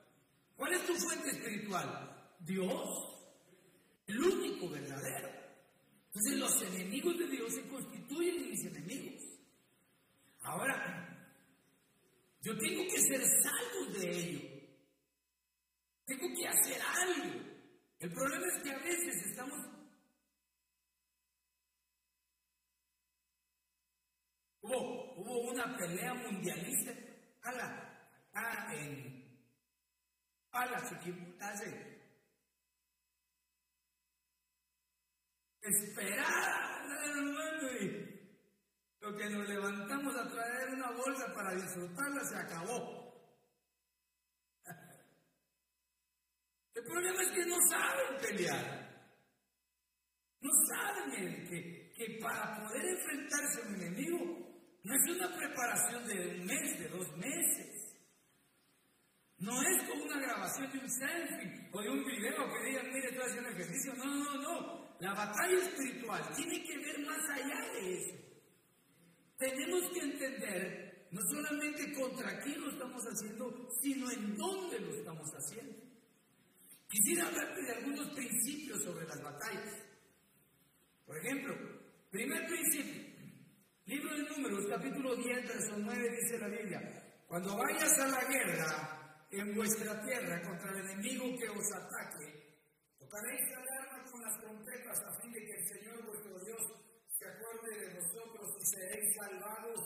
¿Cuál 0.57 0.73
es 0.73 0.87
tu 0.87 0.95
fuente 0.95 1.31
espiritual? 1.31 2.35
Dios 2.41 3.13
el 4.13 4.21
único 4.21 4.69
verdadero. 4.69 5.31
Entonces 6.07 6.39
los 6.39 6.63
enemigos 6.63 7.19
de 7.19 7.27
Dios 7.29 7.55
se 7.55 7.69
constituyen 7.69 8.45
en 8.45 8.51
mis 8.51 8.65
enemigos. 8.67 9.23
Ahora, 10.43 11.09
yo 12.43 12.57
tengo 12.59 12.83
que 12.85 13.01
ser 13.01 13.23
salvo 13.43 13.99
de 13.99 14.11
ello. 14.11 14.41
Tengo 16.05 16.29
que 16.37 16.49
hacer 16.49 16.83
algo. 16.83 17.41
El 17.99 18.13
problema 18.13 18.47
es 18.47 18.63
que 18.63 18.71
a 18.71 18.79
veces 18.79 19.27
estamos... 19.27 19.59
Hubo, 24.61 25.15
hubo 25.17 25.51
una 25.51 25.77
pelea 25.77 26.15
mundialista 26.15 26.93
a 27.43 27.53
la, 27.53 28.09
a, 28.33 28.75
en, 28.75 29.23
esperar 35.63 36.73
lo 39.03 39.15
que 39.17 39.29
nos 39.31 39.49
levantamos 39.49 40.15
a 40.17 40.29
traer 40.29 40.69
una 40.71 40.91
bolsa 40.93 41.35
para 41.35 41.55
disfrutarla 41.55 42.25
se 42.25 42.37
acabó. 42.37 43.13
El 46.75 46.85
problema 46.85 47.23
es 47.23 47.33
que 47.33 47.45
no 47.47 47.57
saben 47.69 48.21
pelear. 48.21 48.81
No 50.41 50.51
saben 50.69 51.49
que, 51.49 51.93
que 51.97 52.19
para 52.21 52.63
poder 52.63 52.85
enfrentarse 52.85 53.61
a 53.61 53.65
un 53.67 53.75
enemigo 53.75 54.39
no 54.85 54.95
es 54.95 55.11
una 55.17 55.37
preparación 55.37 56.07
de 56.07 56.39
un 56.39 56.47
mes, 56.47 56.79
de 56.79 56.89
dos 56.89 57.17
meses. 57.17 57.89
No 59.39 59.61
es 59.63 59.83
como 59.89 60.05
una 60.05 60.21
grabación 60.21 60.71
de 60.71 60.79
un 60.79 60.91
selfie 60.91 61.69
o 61.73 61.83
de 61.83 61.91
un 61.91 62.05
video 62.05 62.53
que 62.53 62.63
digan, 62.69 62.93
mire, 62.93 63.09
estoy 63.09 63.29
haciendo 63.29 63.51
ejercicio. 63.51 63.95
No, 63.95 64.05
no. 64.05 64.32
La 65.03 65.13
batalla 65.15 65.59
espiritual 65.59 66.23
tiene 66.37 66.63
que 66.63 66.79
ver 66.79 67.01
más 67.05 67.29
allá 67.29 67.73
de 67.73 67.93
eso. 67.93 68.15
Tenemos 69.37 69.91
que 69.91 69.99
entender 69.99 71.09
no 71.11 71.21
solamente 71.29 71.93
contra 71.93 72.41
quién 72.41 72.61
lo 72.61 72.71
estamos 72.71 73.03
haciendo, 73.03 73.69
sino 73.83 74.09
en 74.13 74.37
dónde 74.37 74.79
lo 74.79 74.95
estamos 74.95 75.29
haciendo. 75.35 75.75
Quisiera 76.89 77.27
hablarte 77.27 77.63
de 77.63 77.73
algunos 77.73 78.11
principios 78.11 78.81
sobre 78.85 79.05
las 79.09 79.21
batallas. 79.21 79.75
Por 81.05 81.19
ejemplo, 81.19 81.57
primer 82.13 82.47
principio, 82.47 83.03
libro 83.87 84.17
de 84.17 84.23
Números, 84.23 84.67
capítulo 84.69 85.17
10, 85.17 85.49
verso 85.49 85.79
9, 85.79 86.11
dice 86.11 86.39
la 86.39 86.47
Biblia, 86.47 87.25
cuando 87.27 87.57
vayas 87.57 87.99
a 87.99 88.07
la 88.07 88.25
guerra 88.27 89.27
en 89.33 89.53
vuestra 89.53 90.01
tierra 90.05 90.41
contra 90.43 90.71
el 90.71 90.91
enemigo 90.91 91.25
que 91.37 91.49
os 91.49 91.73
ataque, 91.73 92.57
tocaréis 93.01 93.53
con 93.53 93.72
las 94.23 94.41
trompetas 94.41 95.01
a 95.01 95.21
fin 95.21 95.33
de 95.33 95.45
que 95.45 95.53
el 95.53 95.69
Señor 95.69 96.07
vuestro 96.07 96.39
Dios 96.45 96.63
se 97.19 97.27
acuerde 97.27 97.77
de 97.77 97.95
vosotros 97.99 98.57
y 98.61 98.67
seréis 98.67 99.17
salvados 99.17 99.81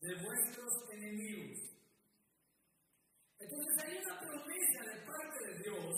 de 0.00 0.14
vuestros 0.16 0.72
enemigos. 0.92 1.58
Entonces 3.38 3.84
hay 3.84 3.98
una 3.98 4.18
promesa 4.18 4.84
de 4.90 5.06
parte 5.06 5.46
de 5.46 5.58
Dios 5.62 5.94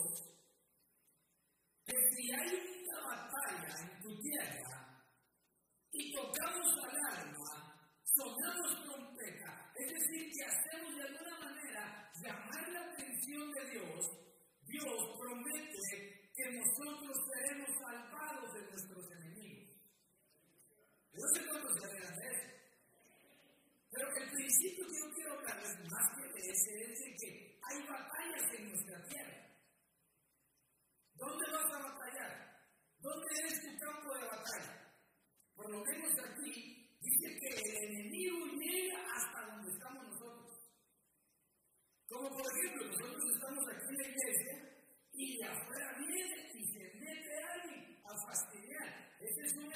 que 1.87 1.97
si 2.11 2.33
hay 2.33 2.85
una 2.85 3.01
batalla 3.01 3.75
en 3.81 4.03
tu 4.03 4.21
tierra 4.21 5.03
y 5.93 6.13
tocamos 6.13 6.67
alarma, 6.85 7.91
sonamos 8.05 8.85
trompeta, 8.85 9.73
es 9.77 9.93
decir, 9.95 10.31
que 10.31 10.45
hacemos 10.45 10.95
de 10.95 11.03
alguna 11.05 11.39
manera 11.39 12.13
llamar 12.23 12.69
la 12.69 12.81
atención 12.93 13.51
de 13.53 13.71
Dios, 13.71 14.11
Dios 14.67 15.19
promete 15.19 16.16
que 16.37 16.53
nosotros 16.53 17.17
seremos 17.33 17.71
salvados 17.81 18.53
de 18.53 18.61
nuestros 18.69 19.11
enemigos. 19.11 19.75
Yo 21.15 21.25
sé 21.33 21.47
cuántos 21.49 21.81
se 21.81 21.87
hacer. 21.87 22.37
Pero 23.91 24.17
el 24.17 24.31
principio 24.31 24.87
que 24.87 24.99
yo 25.01 25.15
quiero 25.15 25.43
darles 25.43 25.91
más 25.91 26.13
que 26.15 26.51
ese 26.51 26.93
es 26.93 27.21
que 27.23 27.59
hay 27.63 27.87
batallas 27.89 28.53
en 28.53 28.69
nuestra 28.69 29.03
tierra. 29.07 29.49
¿Dónde 31.15 31.45
vas 31.53 31.73
a 31.73 31.83
batallar? 31.89 32.61
¿Dónde 33.01 33.27
es 33.47 33.61
tu 33.63 33.79
campo 33.79 34.15
de 34.15 34.25
batalla? 34.27 34.93
Por 35.55 35.71
lo 35.71 35.83
menos 35.85 36.13
aquí 36.21 36.99
dice 37.01 37.39
que 37.41 37.49
el 37.49 37.77
enemigo 37.77 38.45
llega 38.61 38.99
hasta 39.17 39.47
donde 39.47 39.73
estamos 39.73 40.05
nosotros. 40.05 40.53
Como 42.07 42.29
por 42.29 42.45
ejemplo, 42.53 42.89
nosotros 42.89 43.25
estamos 43.33 43.65
aquí 43.73 43.87
en 43.89 43.97
la 43.97 44.09
iglesia 44.09 44.66
y 45.17 45.39
de 45.39 45.45
afuera 45.45 45.97
viene 45.99 46.51
y 46.55 46.65
se 46.67 46.79
mete 46.79 47.43
a 47.43 47.53
alguien 47.55 47.97
a 48.05 48.27
fastidiar. 48.27 49.17
Este 49.21 49.45
es 49.45 49.57
un 49.57 49.73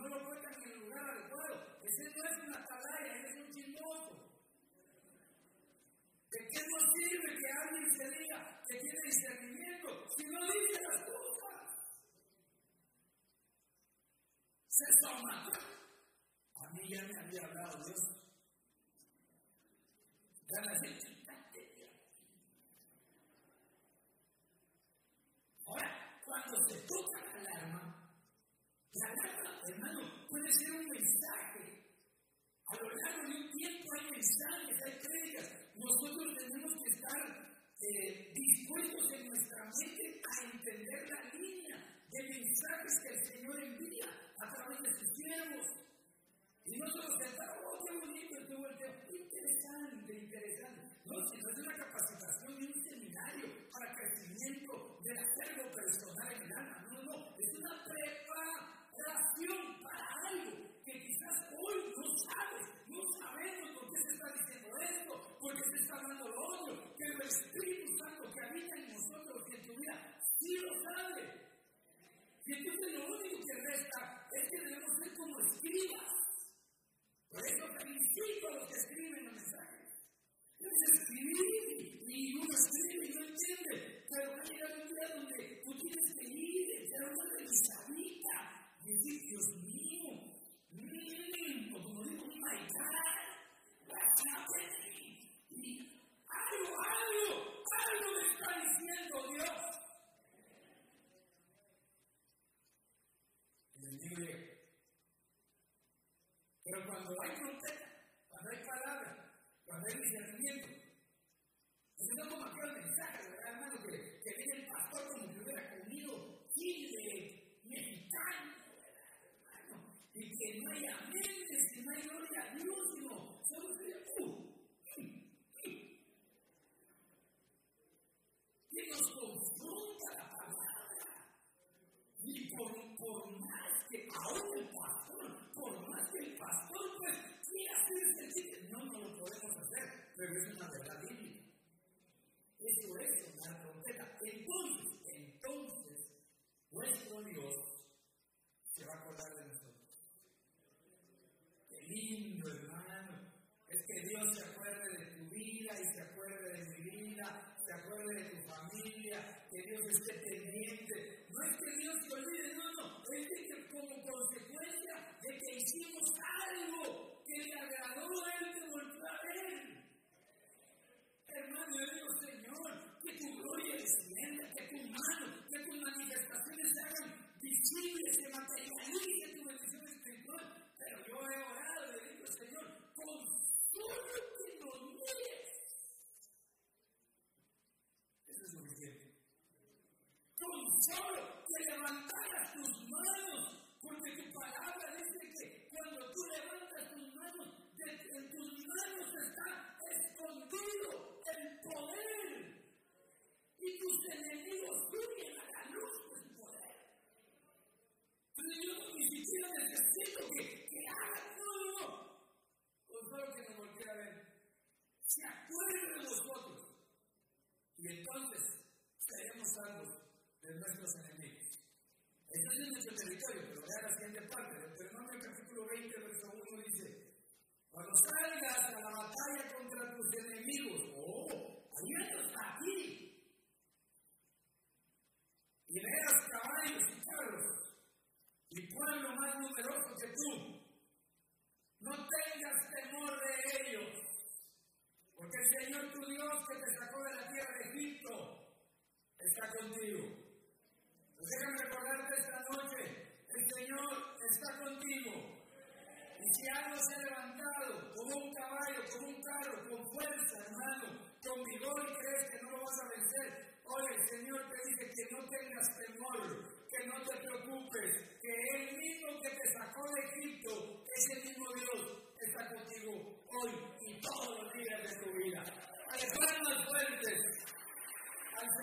no 0.00 0.08
lo 0.08 0.24
cuentan 0.24 0.54
en 0.54 0.70
el 0.70 0.78
lugar 0.80 1.10
adecuado. 1.10 1.54
Ese 1.84 2.02
no 2.10 2.24
es 2.24 2.38
una 2.46 2.58
atalaya, 2.58 3.14
es 3.16 3.36
un 3.36 3.50
chismoso. 3.52 4.30
¿De 6.30 6.38
qué 6.38 6.60
nos 6.68 6.84
sirve 6.94 7.38
que 7.40 7.52
alguien 7.52 7.90
se 7.96 8.04
diga 8.08 8.62
que 8.66 8.78
tiene 8.78 9.00
discernimiento 9.04 9.88
si 10.16 10.24
no 10.26 10.40
dice 10.46 10.80
las 10.80 11.04
cosas? 11.04 11.30
Se 14.68 14.86
toma. 15.02 15.48
A 16.56 16.70
mí 16.72 16.88
ya 16.88 17.02
me 17.02 17.18
había 17.18 17.44
hablado 17.44 17.78
de 17.78 17.84
Dios. 17.84 18.20
Ganas 20.48 20.80
de 20.80 20.88
quitarte 20.98 21.30
Ahora, 25.66 26.20
cuando 26.24 26.68
se 26.68 26.80
toca 26.80 27.20
la 27.22 27.38
alarma, 27.38 28.10
la 28.92 29.06
alarma 29.06 29.39
puede 30.30 30.52
ser 30.52 30.70
un 30.72 30.86
mensaje. 30.86 31.82
A 32.66 32.76
lo 32.76 32.88
largo 32.88 33.22
de 33.28 33.36
un 33.36 33.50
tiempo 33.50 33.92
hay 33.98 34.10
mensajes, 34.10 34.76
hay 34.86 34.94
creencias. 35.02 35.50
Nosotros 35.74 36.36
tenemos 36.38 36.72
que 36.82 36.90
estar 36.90 37.20
eh, 37.80 38.32
dispuestos 38.34 39.12
en 39.12 39.26
nuestra 39.26 39.64
mente 39.64 40.22
a 40.22 40.44
entender 40.54 41.08
la 41.08 41.22
línea 41.34 41.76
de 42.10 42.22
mensajes 42.22 42.92
que 43.02 43.08
el 43.08 43.20
Señor 43.26 43.60
envía 43.60 44.06
a 44.38 44.54
través 44.54 44.78
de 44.82 44.90
sus 45.00 45.16
siervos. 45.16 45.66
Y 46.64 46.78
nosotros 46.78 47.18
pensamos, 47.18 47.56
oh, 47.66 47.84
qué 47.84 47.92
bonito 47.98 48.38
estuvo 48.38 48.66
el 48.68 48.78
tema. 48.78 48.94
Interesante, 49.10 50.12
interesante. 50.14 50.82
No, 51.06 51.16
sino 51.32 51.50
es 51.50 51.58
una 51.58 51.74
capacitación 51.74 52.56
de 52.56 52.64
un 52.66 52.84
seminario 52.84 53.46
para 53.72 53.92
crecimiento 53.96 55.00
del 55.02 55.18
acervo 55.18 55.74
personal. 55.74 55.89
Espíritu 67.30 67.96
Santo 67.96 68.26
que 68.34 68.42
habita 68.42 68.74
en 68.76 68.90
nosotros 68.90 69.38
y 69.46 69.54
en 69.54 69.66
tu 69.66 69.72
vida, 69.78 69.94
sí 70.38 70.56
lo 70.58 70.70
sabe. 70.82 71.22
Y 72.44 72.52
entonces 72.52 72.92
lo 72.98 73.06
único 73.06 73.36
que 73.46 73.54
resta 73.54 74.28
es 74.34 74.42
que 74.50 74.58
debemos 74.58 74.90
ser 74.98 75.16
como 75.16 75.38
escribas. 75.38 76.10
Por 77.30 77.46
eso 77.46 77.64
felicito 77.78 78.48
a 78.48 78.54
los 78.54 78.68
que 78.68 78.76
escriben 78.82 79.24
los 79.24 79.34
mensajes. 79.34 79.90
Es 80.58 80.78
escribir 80.92 82.02
y 82.08 82.34
uno 82.34 82.50
escribe 82.50 83.06
y 83.06 83.14
no 83.14 83.20
entiende. 83.22 83.89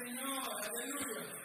Al 0.08 1.37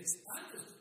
Y 0.00 0.02
de 0.02 0.79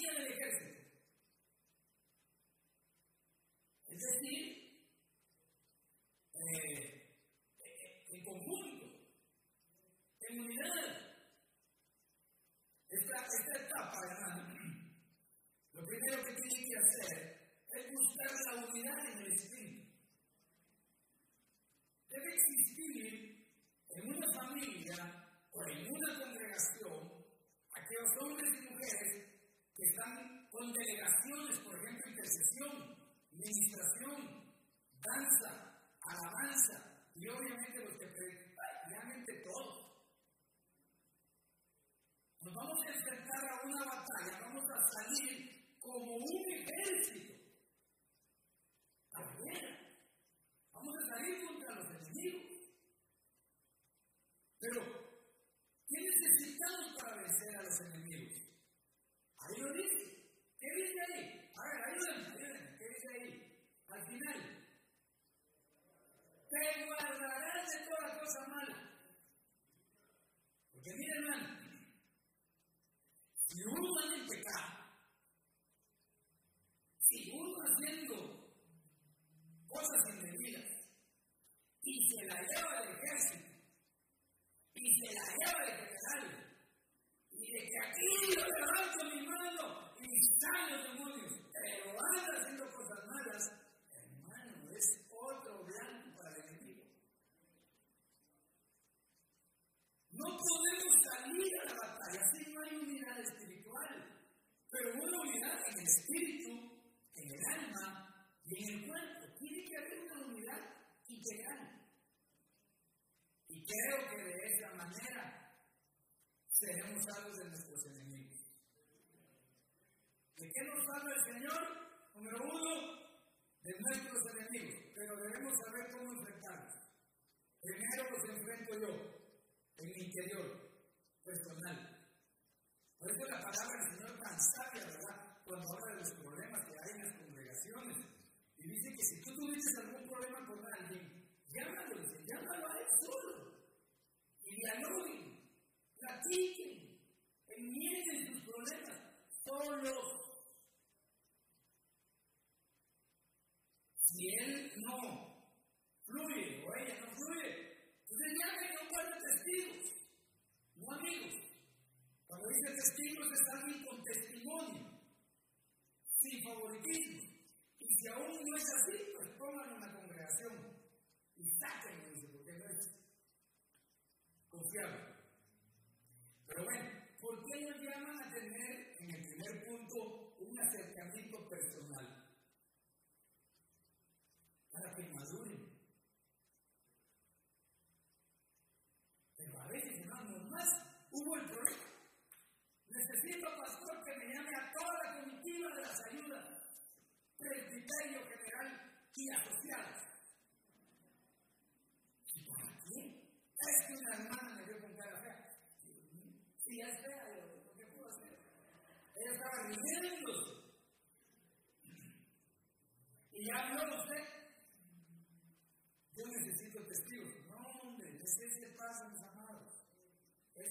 compañía 0.00 0.12
del 0.14 0.69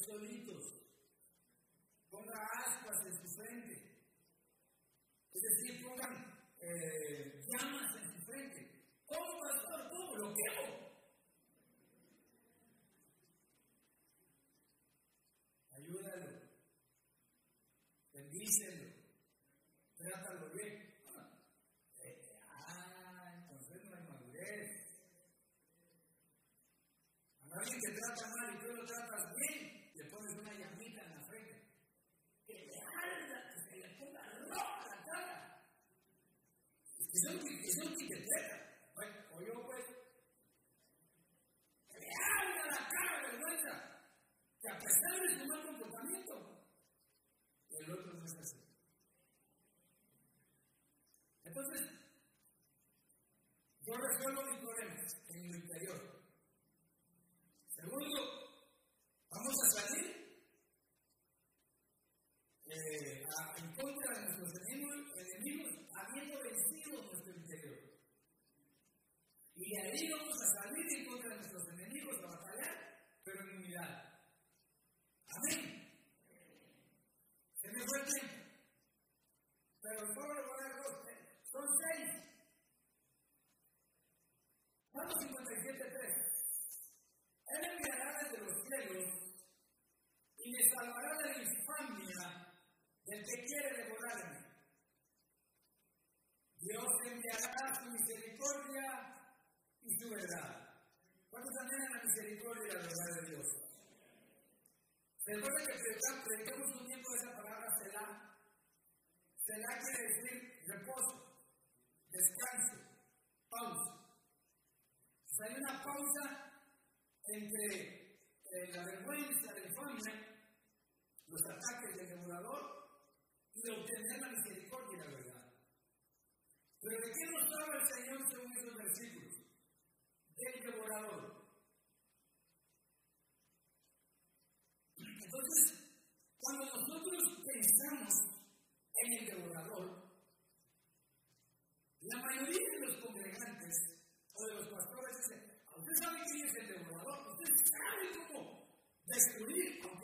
30 0.09 0.38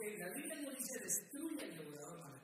porque 0.06 0.20
David 0.20 0.46
no 0.62 0.72
dice 0.72 1.00
destruye 1.00 1.64
al 1.64 1.78
devorador, 1.78 2.35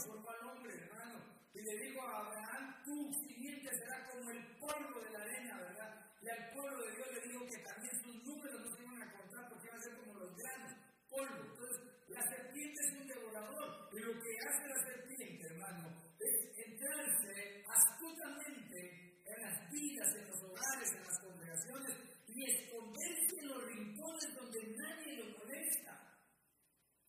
formó 0.00 0.30
al 0.30 0.48
hombre, 0.48 0.74
hermano, 0.74 1.20
y 1.52 1.60
le 1.62 1.76
dijo 1.76 2.00
a 2.02 2.26
Abraham, 2.26 2.82
tu 2.84 3.12
simiente 3.12 3.68
será 3.76 4.06
como 4.10 4.30
el 4.30 4.56
polvo 4.56 5.00
de 5.00 5.10
la 5.10 5.20
arena, 5.20 5.58
¿verdad? 5.58 6.06
Y 6.22 6.28
al 6.28 6.52
pueblo 6.52 6.84
de 6.84 6.96
Dios 6.96 7.08
le 7.12 7.20
dijo 7.28 7.46
que 7.46 7.58
también 7.58 7.94
sus 8.02 8.16
números 8.24 8.60
no 8.60 8.76
se 8.76 8.82
iban 8.82 9.02
a 9.02 9.12
contar 9.12 9.48
porque 9.48 9.66
iban 9.66 9.78
a 9.78 9.82
ser 9.82 9.96
como 9.96 10.14
los 10.14 10.36
granos, 10.36 10.72
polvo. 11.08 11.42
Entonces, 11.50 11.80
la 12.08 12.22
serpiente 12.22 12.80
es 12.80 12.92
un 13.00 13.06
devorador, 13.08 13.88
y 13.92 13.98
lo 14.00 14.12
que 14.20 14.32
hace 14.48 14.68
la 14.68 14.80
serpiente, 14.84 15.46
hermano, 15.46 15.88
es 16.18 16.34
entrarse 16.56 17.64
astutamente 17.68 19.20
en 19.24 19.42
las 19.42 19.70
vidas, 19.70 20.14
en 20.16 20.26
los 20.28 20.42
hogares, 20.42 20.92
en 20.92 21.09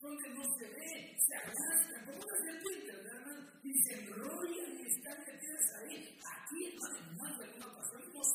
donde 0.01 0.29
no 0.29 0.43
se 0.57 0.65
ve, 0.65 1.15
se 1.15 1.35
arrastra, 1.35 2.05
como 2.05 2.17
una 2.17 2.37
serpiente, 2.43 2.91
hermano, 2.91 3.51
y 3.63 3.83
se 3.83 3.93
enrollan 3.93 4.79
y 4.79 4.89
están 4.89 5.17
metidas 5.19 5.65
ahí. 5.77 6.19
Aquí, 6.25 6.73
hermano, 6.73 7.13
más 7.21 7.37
de 7.37 7.45
alguna 7.45 7.67
ocasión 7.67 8.01
hemos 8.09 8.27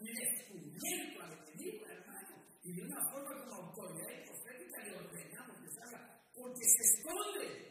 y 0.00 0.12
descubierto 0.14 1.20
al 1.20 1.32
enemigo, 1.32 1.86
hermano, 1.86 2.42
y 2.64 2.72
de 2.72 2.82
una 2.82 3.00
forma 3.12 3.44
como 3.44 3.54
autoridad 3.54 4.08
y 4.08 4.26
profética 4.26 4.84
le 4.84 4.96
ordenamos 4.96 5.56
que 5.60 5.70
salga, 5.70 6.22
porque 6.34 6.64
se 6.64 6.82
esconde. 6.96 7.70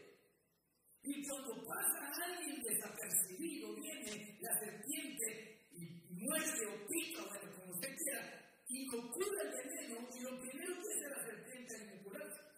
Y 1.01 1.28
cuando 1.28 1.66
pasa 1.66 2.14
alguien 2.26 2.62
desapercibido, 2.62 3.76
viene 3.76 4.38
la 4.41 4.60
serpiente 4.60 5.66
y 5.72 6.14
muerde 6.14 6.68
o 6.68 6.88
pica, 6.88 7.26
bueno, 7.26 7.51
como 7.57 7.72
usted 7.74 7.95
quiera, 7.97 8.22
y 8.68 8.86
lo 8.86 9.12
cura 9.12 9.41
el 9.41 9.49
veneno, 9.49 10.07
y 10.14 10.20
lo 10.22 10.39
primero 10.39 10.74
que 10.76 10.93
hace 10.93 11.10
la 11.10 11.26
serpiente 11.26 11.76
es 11.76 11.82
inocularse 11.82 12.49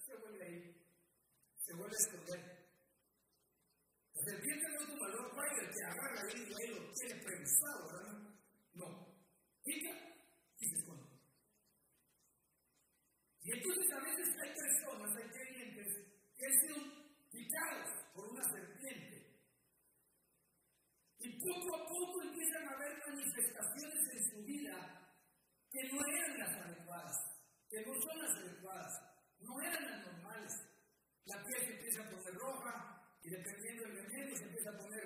vuelve 1.82 1.98
a 1.98 2.06
esconder. 2.06 2.42
La 4.14 4.22
serpiente 4.24 4.68
no 4.70 4.84
es 4.84 4.90
un 4.90 5.00
valor 5.00 5.34
guardia 5.34 5.70
que 5.72 5.84
agarra 5.84 6.22
ahí 6.22 6.42
y 6.46 6.54
ahí 6.54 6.68
lo 6.76 6.92
tiene 6.94 7.24
prensado, 7.24 7.88
¿verdad? 7.92 8.18
No. 8.74 8.88
Pica 9.64 9.94
y 10.60 10.66
se 10.68 10.76
esconde. 10.76 11.10
Y 13.42 13.52
entonces 13.52 13.92
a 13.92 14.00
veces 14.00 14.28
hay 14.42 14.54
personas, 14.54 15.18
hay 15.18 15.30
creyentes, 15.30 15.88
que 16.38 16.46
han 16.46 16.62
sido 16.62 16.76
picados 17.32 17.90
por 18.14 18.30
una 18.30 18.44
serpiente. 18.44 19.42
Y 21.20 21.40
poco 21.40 21.76
a 21.76 21.88
poco 21.88 22.22
empiezan 22.22 22.68
a 22.68 22.72
haber 22.76 22.98
manifestaciones 23.08 24.08
en 24.14 24.30
su 24.30 24.44
vida 24.44 25.18
que 25.72 25.84
no 25.90 26.00
eran 26.06 26.38
las 26.38 26.66
adecuadas, 26.66 27.18
que 27.70 27.82
no 27.86 27.94
son 28.02 28.20
las 28.20 28.38
adecuadas, 28.38 29.02
no 29.40 29.62
eran 29.62 29.92
las. 29.92 30.11
La 31.32 31.44
piel 31.46 31.60
se 31.64 31.74
empieza 31.74 32.02
a 32.04 32.10
poner 32.10 32.34
roja 32.36 32.74
y 33.24 33.30
dependiendo 33.30 33.84
del 33.84 33.96
remedio 34.04 34.36
se 34.36 34.44
empieza 34.44 34.70
a 34.70 34.78
poner 34.78 35.06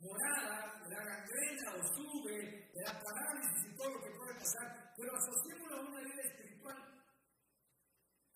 morada, 0.00 0.80
le 0.82 0.94
da 0.94 1.04
gangrena 1.04 1.74
o 1.76 1.82
sube, 1.94 2.70
le 2.74 2.80
da 2.82 3.02
parálisis 3.02 3.70
y 3.70 3.76
todo 3.76 3.90
lo 3.90 4.00
que 4.00 4.16
puede 4.16 4.34
pasar, 4.34 4.94
pero 4.96 5.14
asociémoslo 5.14 5.76
a 5.76 5.80
una 5.80 6.00
vida 6.02 6.22
espiritual 6.22 6.98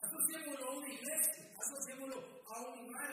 Asociémoslo 0.02 0.66
a 0.66 0.78
una 0.78 0.92
iglesia, 0.92 1.54
asociémoslo 1.62 2.18
a 2.44 2.60
un 2.66 2.86
lugar. 2.86 3.12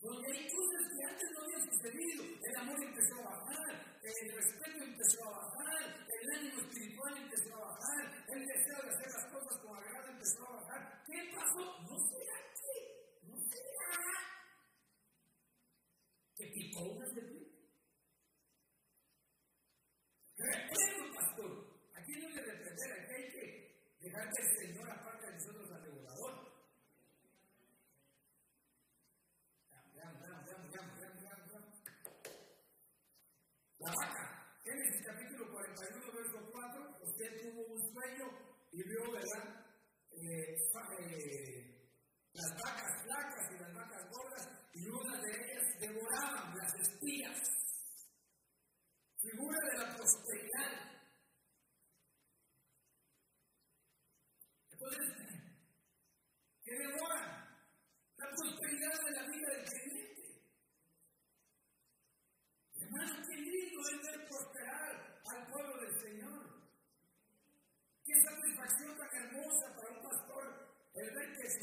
Donde 0.00 0.26
hay 0.32 0.48
cosas 0.50 0.82
que 0.90 1.04
antes 1.06 1.28
no 1.32 1.40
habían 1.42 1.64
sucedido. 1.70 2.22
El 2.42 2.56
amor 2.56 2.82
empezó 2.82 3.14
a 3.14 3.30
bajar, 3.30 3.98
el 4.02 4.32
respeto 4.34 4.84
empezó 4.84 5.24
a 5.24 5.30
bajar, 5.30 6.06
el 6.08 6.36
ánimo 6.36 6.60
espiritual 6.60 7.16
empezó 7.16 7.54
a 7.54 7.66
bajar, 7.66 8.24
el 8.28 8.46
deseo 8.46 8.82
de 8.82 8.90
hacer 8.90 9.10
las 9.10 9.32
cosas 9.32 9.58
con 9.62 9.76
agrado 9.78 10.08
empezó 10.08 10.48
a 10.48 10.56
bajar. 10.56 11.02
¿Qué 11.06 11.32
pasó? 11.34 11.64
No 11.82 11.96
será 12.10 12.38
que, 12.58 12.74
no 13.22 13.36
será 13.38 13.98
que 16.36 16.46
picó 16.46 16.82
una 16.82 17.06
serpiente. 17.06 17.48
Recuerdo, 20.36 21.14
pastor, 21.14 21.80
aquí 21.94 22.12
no 22.18 22.28
hay 22.28 22.34
que 22.34 22.42
reprender, 22.42 22.92
aquí 22.92 23.14
hay 23.14 23.30
que 23.30 23.68
Dejar 24.00 24.30
que 24.32 24.42
el 24.42 24.56
Señor 24.56 24.90
aparte 24.90 25.26
de 25.26 25.32
nosotros 25.32 25.72
al 25.72 25.82
devorador. 25.82 26.34
Veamos, 29.92 30.22
veamos, 30.22 30.44
veamos, 30.46 30.70
veamos, 30.70 31.20
veamos, 31.20 31.48
veamos. 31.50 31.82
La 33.80 33.92
vaca. 33.92 34.54
Génesis 34.62 35.04
capítulo 35.04 35.50
41, 35.50 36.12
verso 36.12 36.50
4. 36.52 36.98
Usted 37.02 37.42
tuvo 37.42 37.66
un 37.74 37.92
sueño 37.92 38.26
y 38.78 38.82
vio, 38.84 39.10
¿verdad? 39.10 39.66
Eh, 40.12 40.54
eh, 41.00 41.90
las 42.32 42.50
vacas 42.62 43.02
flacas 43.02 43.50
y 43.50 43.58
las 43.58 43.74
vacas 43.74 44.08
gordas, 44.08 44.48
y 44.72 44.88
una 44.88 45.20
de 45.20 45.30
ellas 45.34 45.80
devoraban 45.80 46.56
las 46.56 46.74
espías. 46.86 47.40
Figura 49.20 49.58
de 49.72 49.78
la 49.78 49.96
prosperidad. 49.96 50.87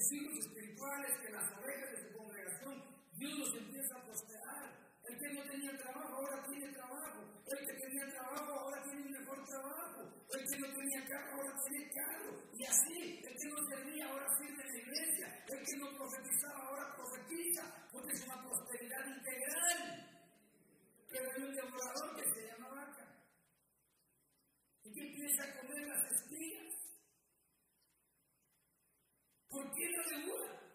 Que 0.06 0.18
sus 0.18 0.18
hijos 0.18 0.46
espirituales, 0.46 1.18
que 1.20 1.32
las 1.32 1.52
ovejas 1.58 1.92
de 1.92 1.98
su 1.98 2.18
congregación, 2.18 2.84
Dios 3.18 3.40
los 3.40 3.56
empieza 3.56 3.96
a 3.96 4.04
prosperar. 4.04 4.86
El 5.06 5.20
que 5.20 5.34
no 5.34 5.44
tenía 5.44 5.78
trabajo 5.78 6.16
ahora 6.16 6.46
tiene 6.48 6.74
trabajo. 6.74 7.22
El 7.46 7.66
que 7.66 7.74
tenía 7.74 8.06
trabajo 8.10 8.52
ahora 8.54 8.84
tiene 8.84 9.02
un 9.06 9.12
mejor 9.12 9.46
trabajo. 9.46 10.02
El 10.34 10.44
que 10.50 10.60
no 10.60 10.68
tenía 10.74 11.06
carro 11.06 11.32
ahora 11.38 11.56
tiene 11.68 11.90
carro. 11.90 12.34
Y 12.54 12.66
así, 12.66 13.22
el 13.24 13.38
que 13.38 13.50
no 13.50 13.70
servía 13.70 14.06
ahora 14.08 14.28
sirve 14.38 14.64
en 14.64 14.72
la 14.74 14.78
iglesia. 14.80 15.46
El 15.48 15.66
que 15.66 15.78
no 15.78 15.98
profetizaba 15.98 16.60
ahora 16.66 16.96
profetiza. 16.96 17.64
Porque 17.92 18.14
es 18.14 18.26
una 18.26 18.42
prosperidad 18.44 19.06
integral. 19.06 19.80
Pero 21.10 21.32
hay 21.32 21.44
un 21.44 21.56
devorador 21.56 22.16
que 22.16 22.34
se 22.34 22.48
llama 22.48 22.70
vaca. 22.70 23.06
¿Y 24.84 24.92
que 24.92 25.02
empieza 25.02 25.44
a 25.44 25.60
comer 25.62 25.88
las 25.88 26.12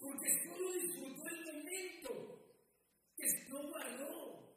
Porque 0.00 0.28
solo 0.44 0.72
disfrutó 0.72 1.22
el 1.28 1.44
momento 1.44 2.10
que 3.16 3.26
no 3.48 3.68
guardó. 3.68 4.54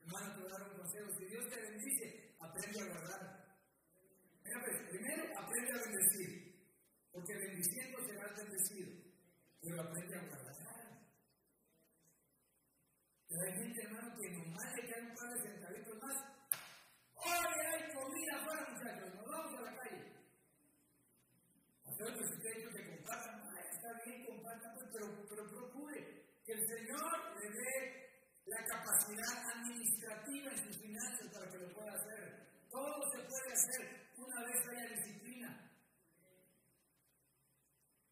Hermano, 0.00 0.34
te 0.34 0.40
voy 0.40 0.48
a 0.48 0.58
dar 0.58 0.70
un 0.70 0.78
consejo. 0.78 1.18
Si 1.18 1.24
Dios 1.26 1.48
te 1.48 1.60
bendice, 1.60 2.36
aprende 2.40 2.80
a 2.80 2.86
guardar. 2.86 3.20
Mira, 4.44 4.60
pues, 4.60 4.76
primero 4.90 5.38
aprende 5.38 5.72
a 5.72 5.82
bendecir. 5.84 6.30
Porque 7.12 7.34
bendiciendo 7.34 7.98
serás 8.06 8.36
bendecido. 8.36 8.92
Pero 9.60 9.82
aprende 9.82 10.16
a 10.16 10.26
guardar. 10.26 10.46
Pero 13.28 13.42
hay 13.42 13.52
gente, 13.52 13.82
hermano, 13.82 14.16
que 14.16 14.30
nomás 14.30 14.74
le 14.76 14.88
cae 14.88 15.02
un 15.02 15.14
par 15.14 15.34
de 15.34 15.42
centavitos 15.42 16.02
más. 16.02 16.16
¡Oye, 17.16 17.66
hay 17.66 17.92
comida 17.92 18.36
afuera, 18.36 18.66
muchachos! 18.70 19.14
¡Nos 19.14 19.26
vamos 19.26 19.58
a 19.58 19.62
la 19.62 19.76
calle! 19.76 20.15
Entonces, 21.98 22.28
usted 22.28 22.52
que 22.76 22.90
compartan, 22.90 23.40
está 23.72 23.88
bien, 24.04 24.26
compartan, 24.26 24.74
pues, 24.74 24.86
pero, 24.92 25.06
pero 25.30 25.48
procure 25.48 26.26
que 26.44 26.52
el 26.52 26.68
Señor 26.68 27.40
le 27.40 27.48
dé 27.48 28.06
la 28.44 28.62
capacidad 28.64 29.32
administrativa 29.56 30.52
en 30.52 30.58
sus 30.58 30.76
finanzas 30.76 31.26
para 31.32 31.50
que 31.50 31.58
lo 31.58 31.72
pueda 31.72 31.92
hacer. 31.92 32.46
Todo 32.68 33.00
se 33.12 33.18
puede 33.24 33.52
hacer 33.52 34.12
una 34.18 34.44
vez 34.44 34.68
haya 34.68 34.94
disciplina. 34.94 35.72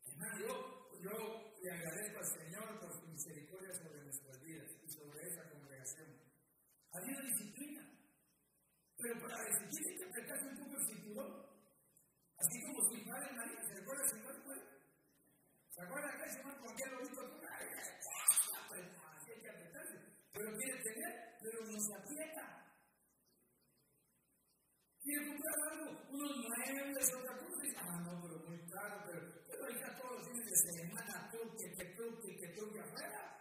Hermano, 0.06 0.38
yo, 0.38 1.02
yo 1.02 1.54
le 1.62 1.70
agradezco 1.70 2.18
al 2.18 2.40
Señor 2.40 2.80
por 2.80 2.92
su 2.92 3.06
misericordia 3.06 3.74
sobre 3.74 4.02
nuestras 4.02 4.40
vidas 4.40 4.70
y 4.82 4.88
sobre 4.88 5.28
esa 5.28 5.50
congregación. 5.50 6.08
Ha 6.90 6.98
habido 6.98 7.20
disciplina. 7.20 7.84
Pero 8.96 9.20
para 9.20 9.36
eso 9.46 9.68
tiene 9.68 9.96
que 9.98 10.04
apretarse 10.04 10.46
un 10.46 10.56
poco 10.56 10.76
el 10.78 10.86
cinturón. 10.86 11.54
Así 12.38 12.60
como 12.62 12.90
si 12.90 13.00
padre 13.04 13.32
María, 13.32 13.62
¿se 13.64 13.78
acuerda 13.80 14.04
si 14.08 14.18
padre 14.20 14.34
¿Se 15.70 15.82
que 16.36 16.42
con 16.42 16.70
aquel 16.72 16.90
lobito? 16.92 17.20
Así 18.72 19.30
hay 19.30 19.40
que. 19.40 19.50
Pero 20.32 20.56
quiere 20.56 20.82
tener, 20.82 21.12
pero 21.40 21.64
no 21.64 21.80
se 21.80 21.94
aprieta. 21.94 22.44
Quiere 25.02 25.26
comprar 25.28 25.54
algo, 25.70 25.86
unos 26.10 26.32
muebles, 26.38 27.14
otra 27.14 27.36
cosa, 27.38 27.62
ah, 27.76 28.00
no, 28.00 28.22
pero 28.22 28.38
muy 28.48 28.58
caro, 28.66 29.04
pero, 29.06 29.20
pero 29.46 29.68
está 29.68 29.94
todos 29.96 30.16
los 30.16 30.28
fines 30.28 30.46
de 30.46 30.72
semana, 30.72 31.30
truque, 31.30 31.74
que 31.76 31.84
truque, 31.94 32.36
que 32.40 32.48
truque 32.56 32.80
afuera. 32.80 33.33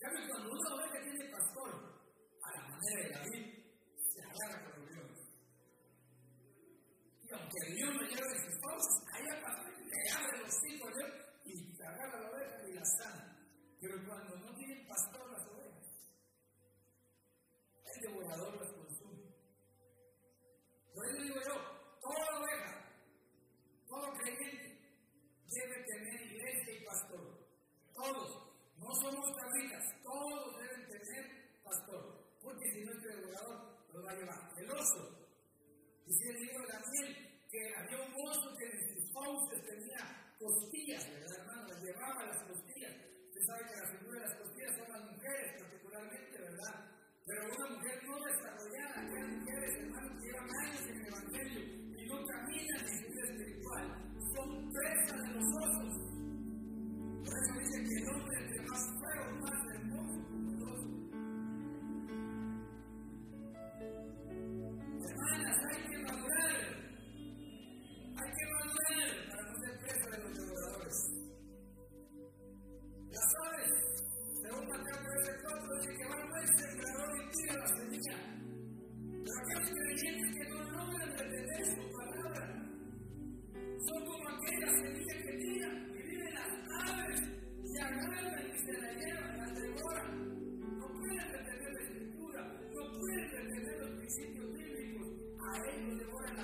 Ya 0.00 0.08
cuando 0.08 0.50
una 0.50 0.74
oveja 0.74 1.02
tiene 1.02 1.30
pastor, 1.30 2.00
a 2.40 2.56
la 2.56 2.68
manera 2.68 3.02
de 3.02 3.10
David, 3.10 3.49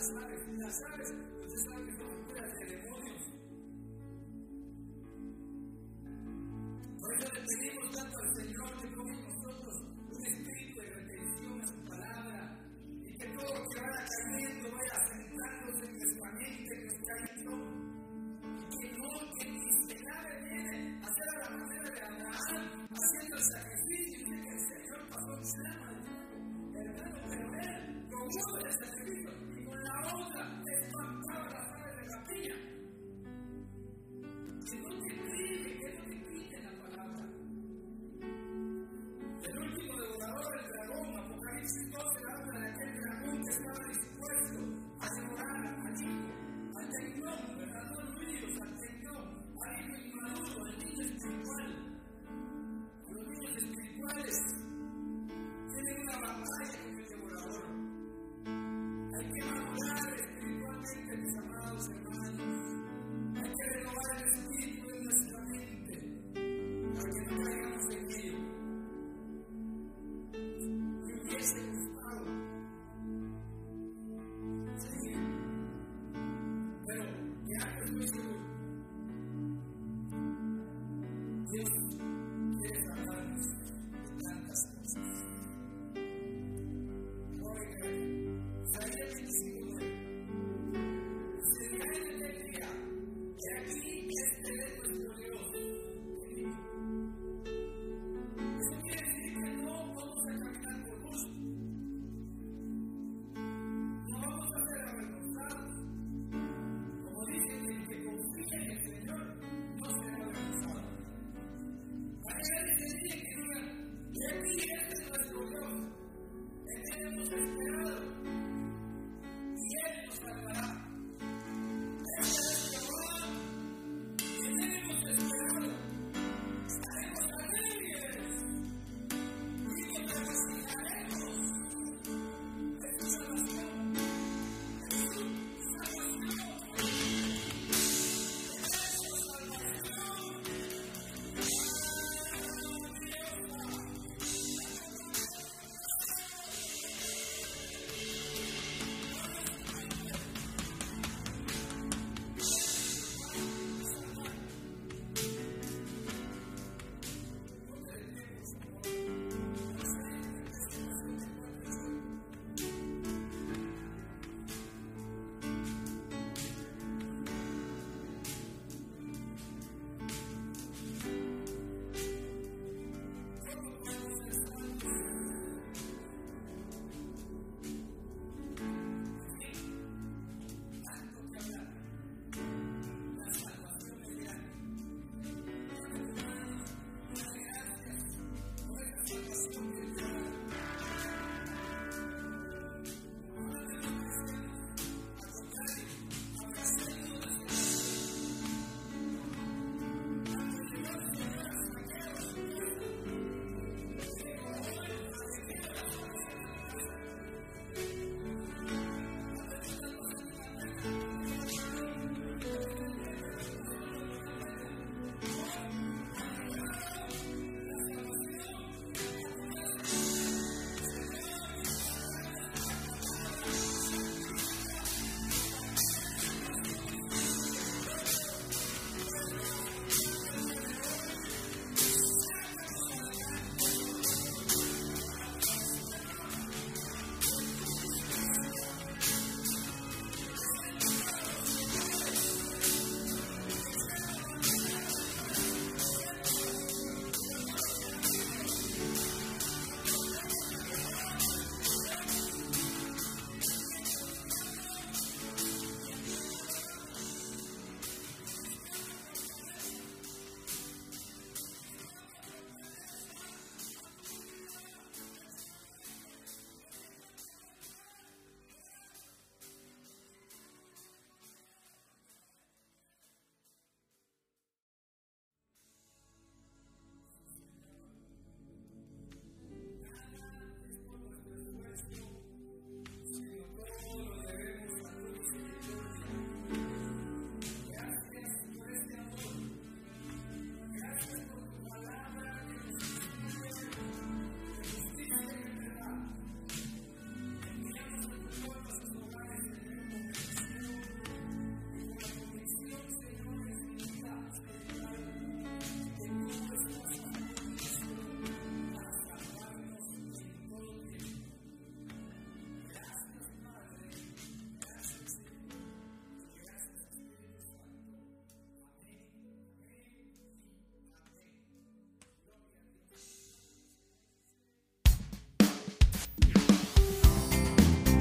оставив, 0.07 0.49
не 0.49 0.65
оставив, 0.65 1.13
но 1.43 1.51
ты 1.51 1.59
сам 1.59 1.85
не 1.85 1.91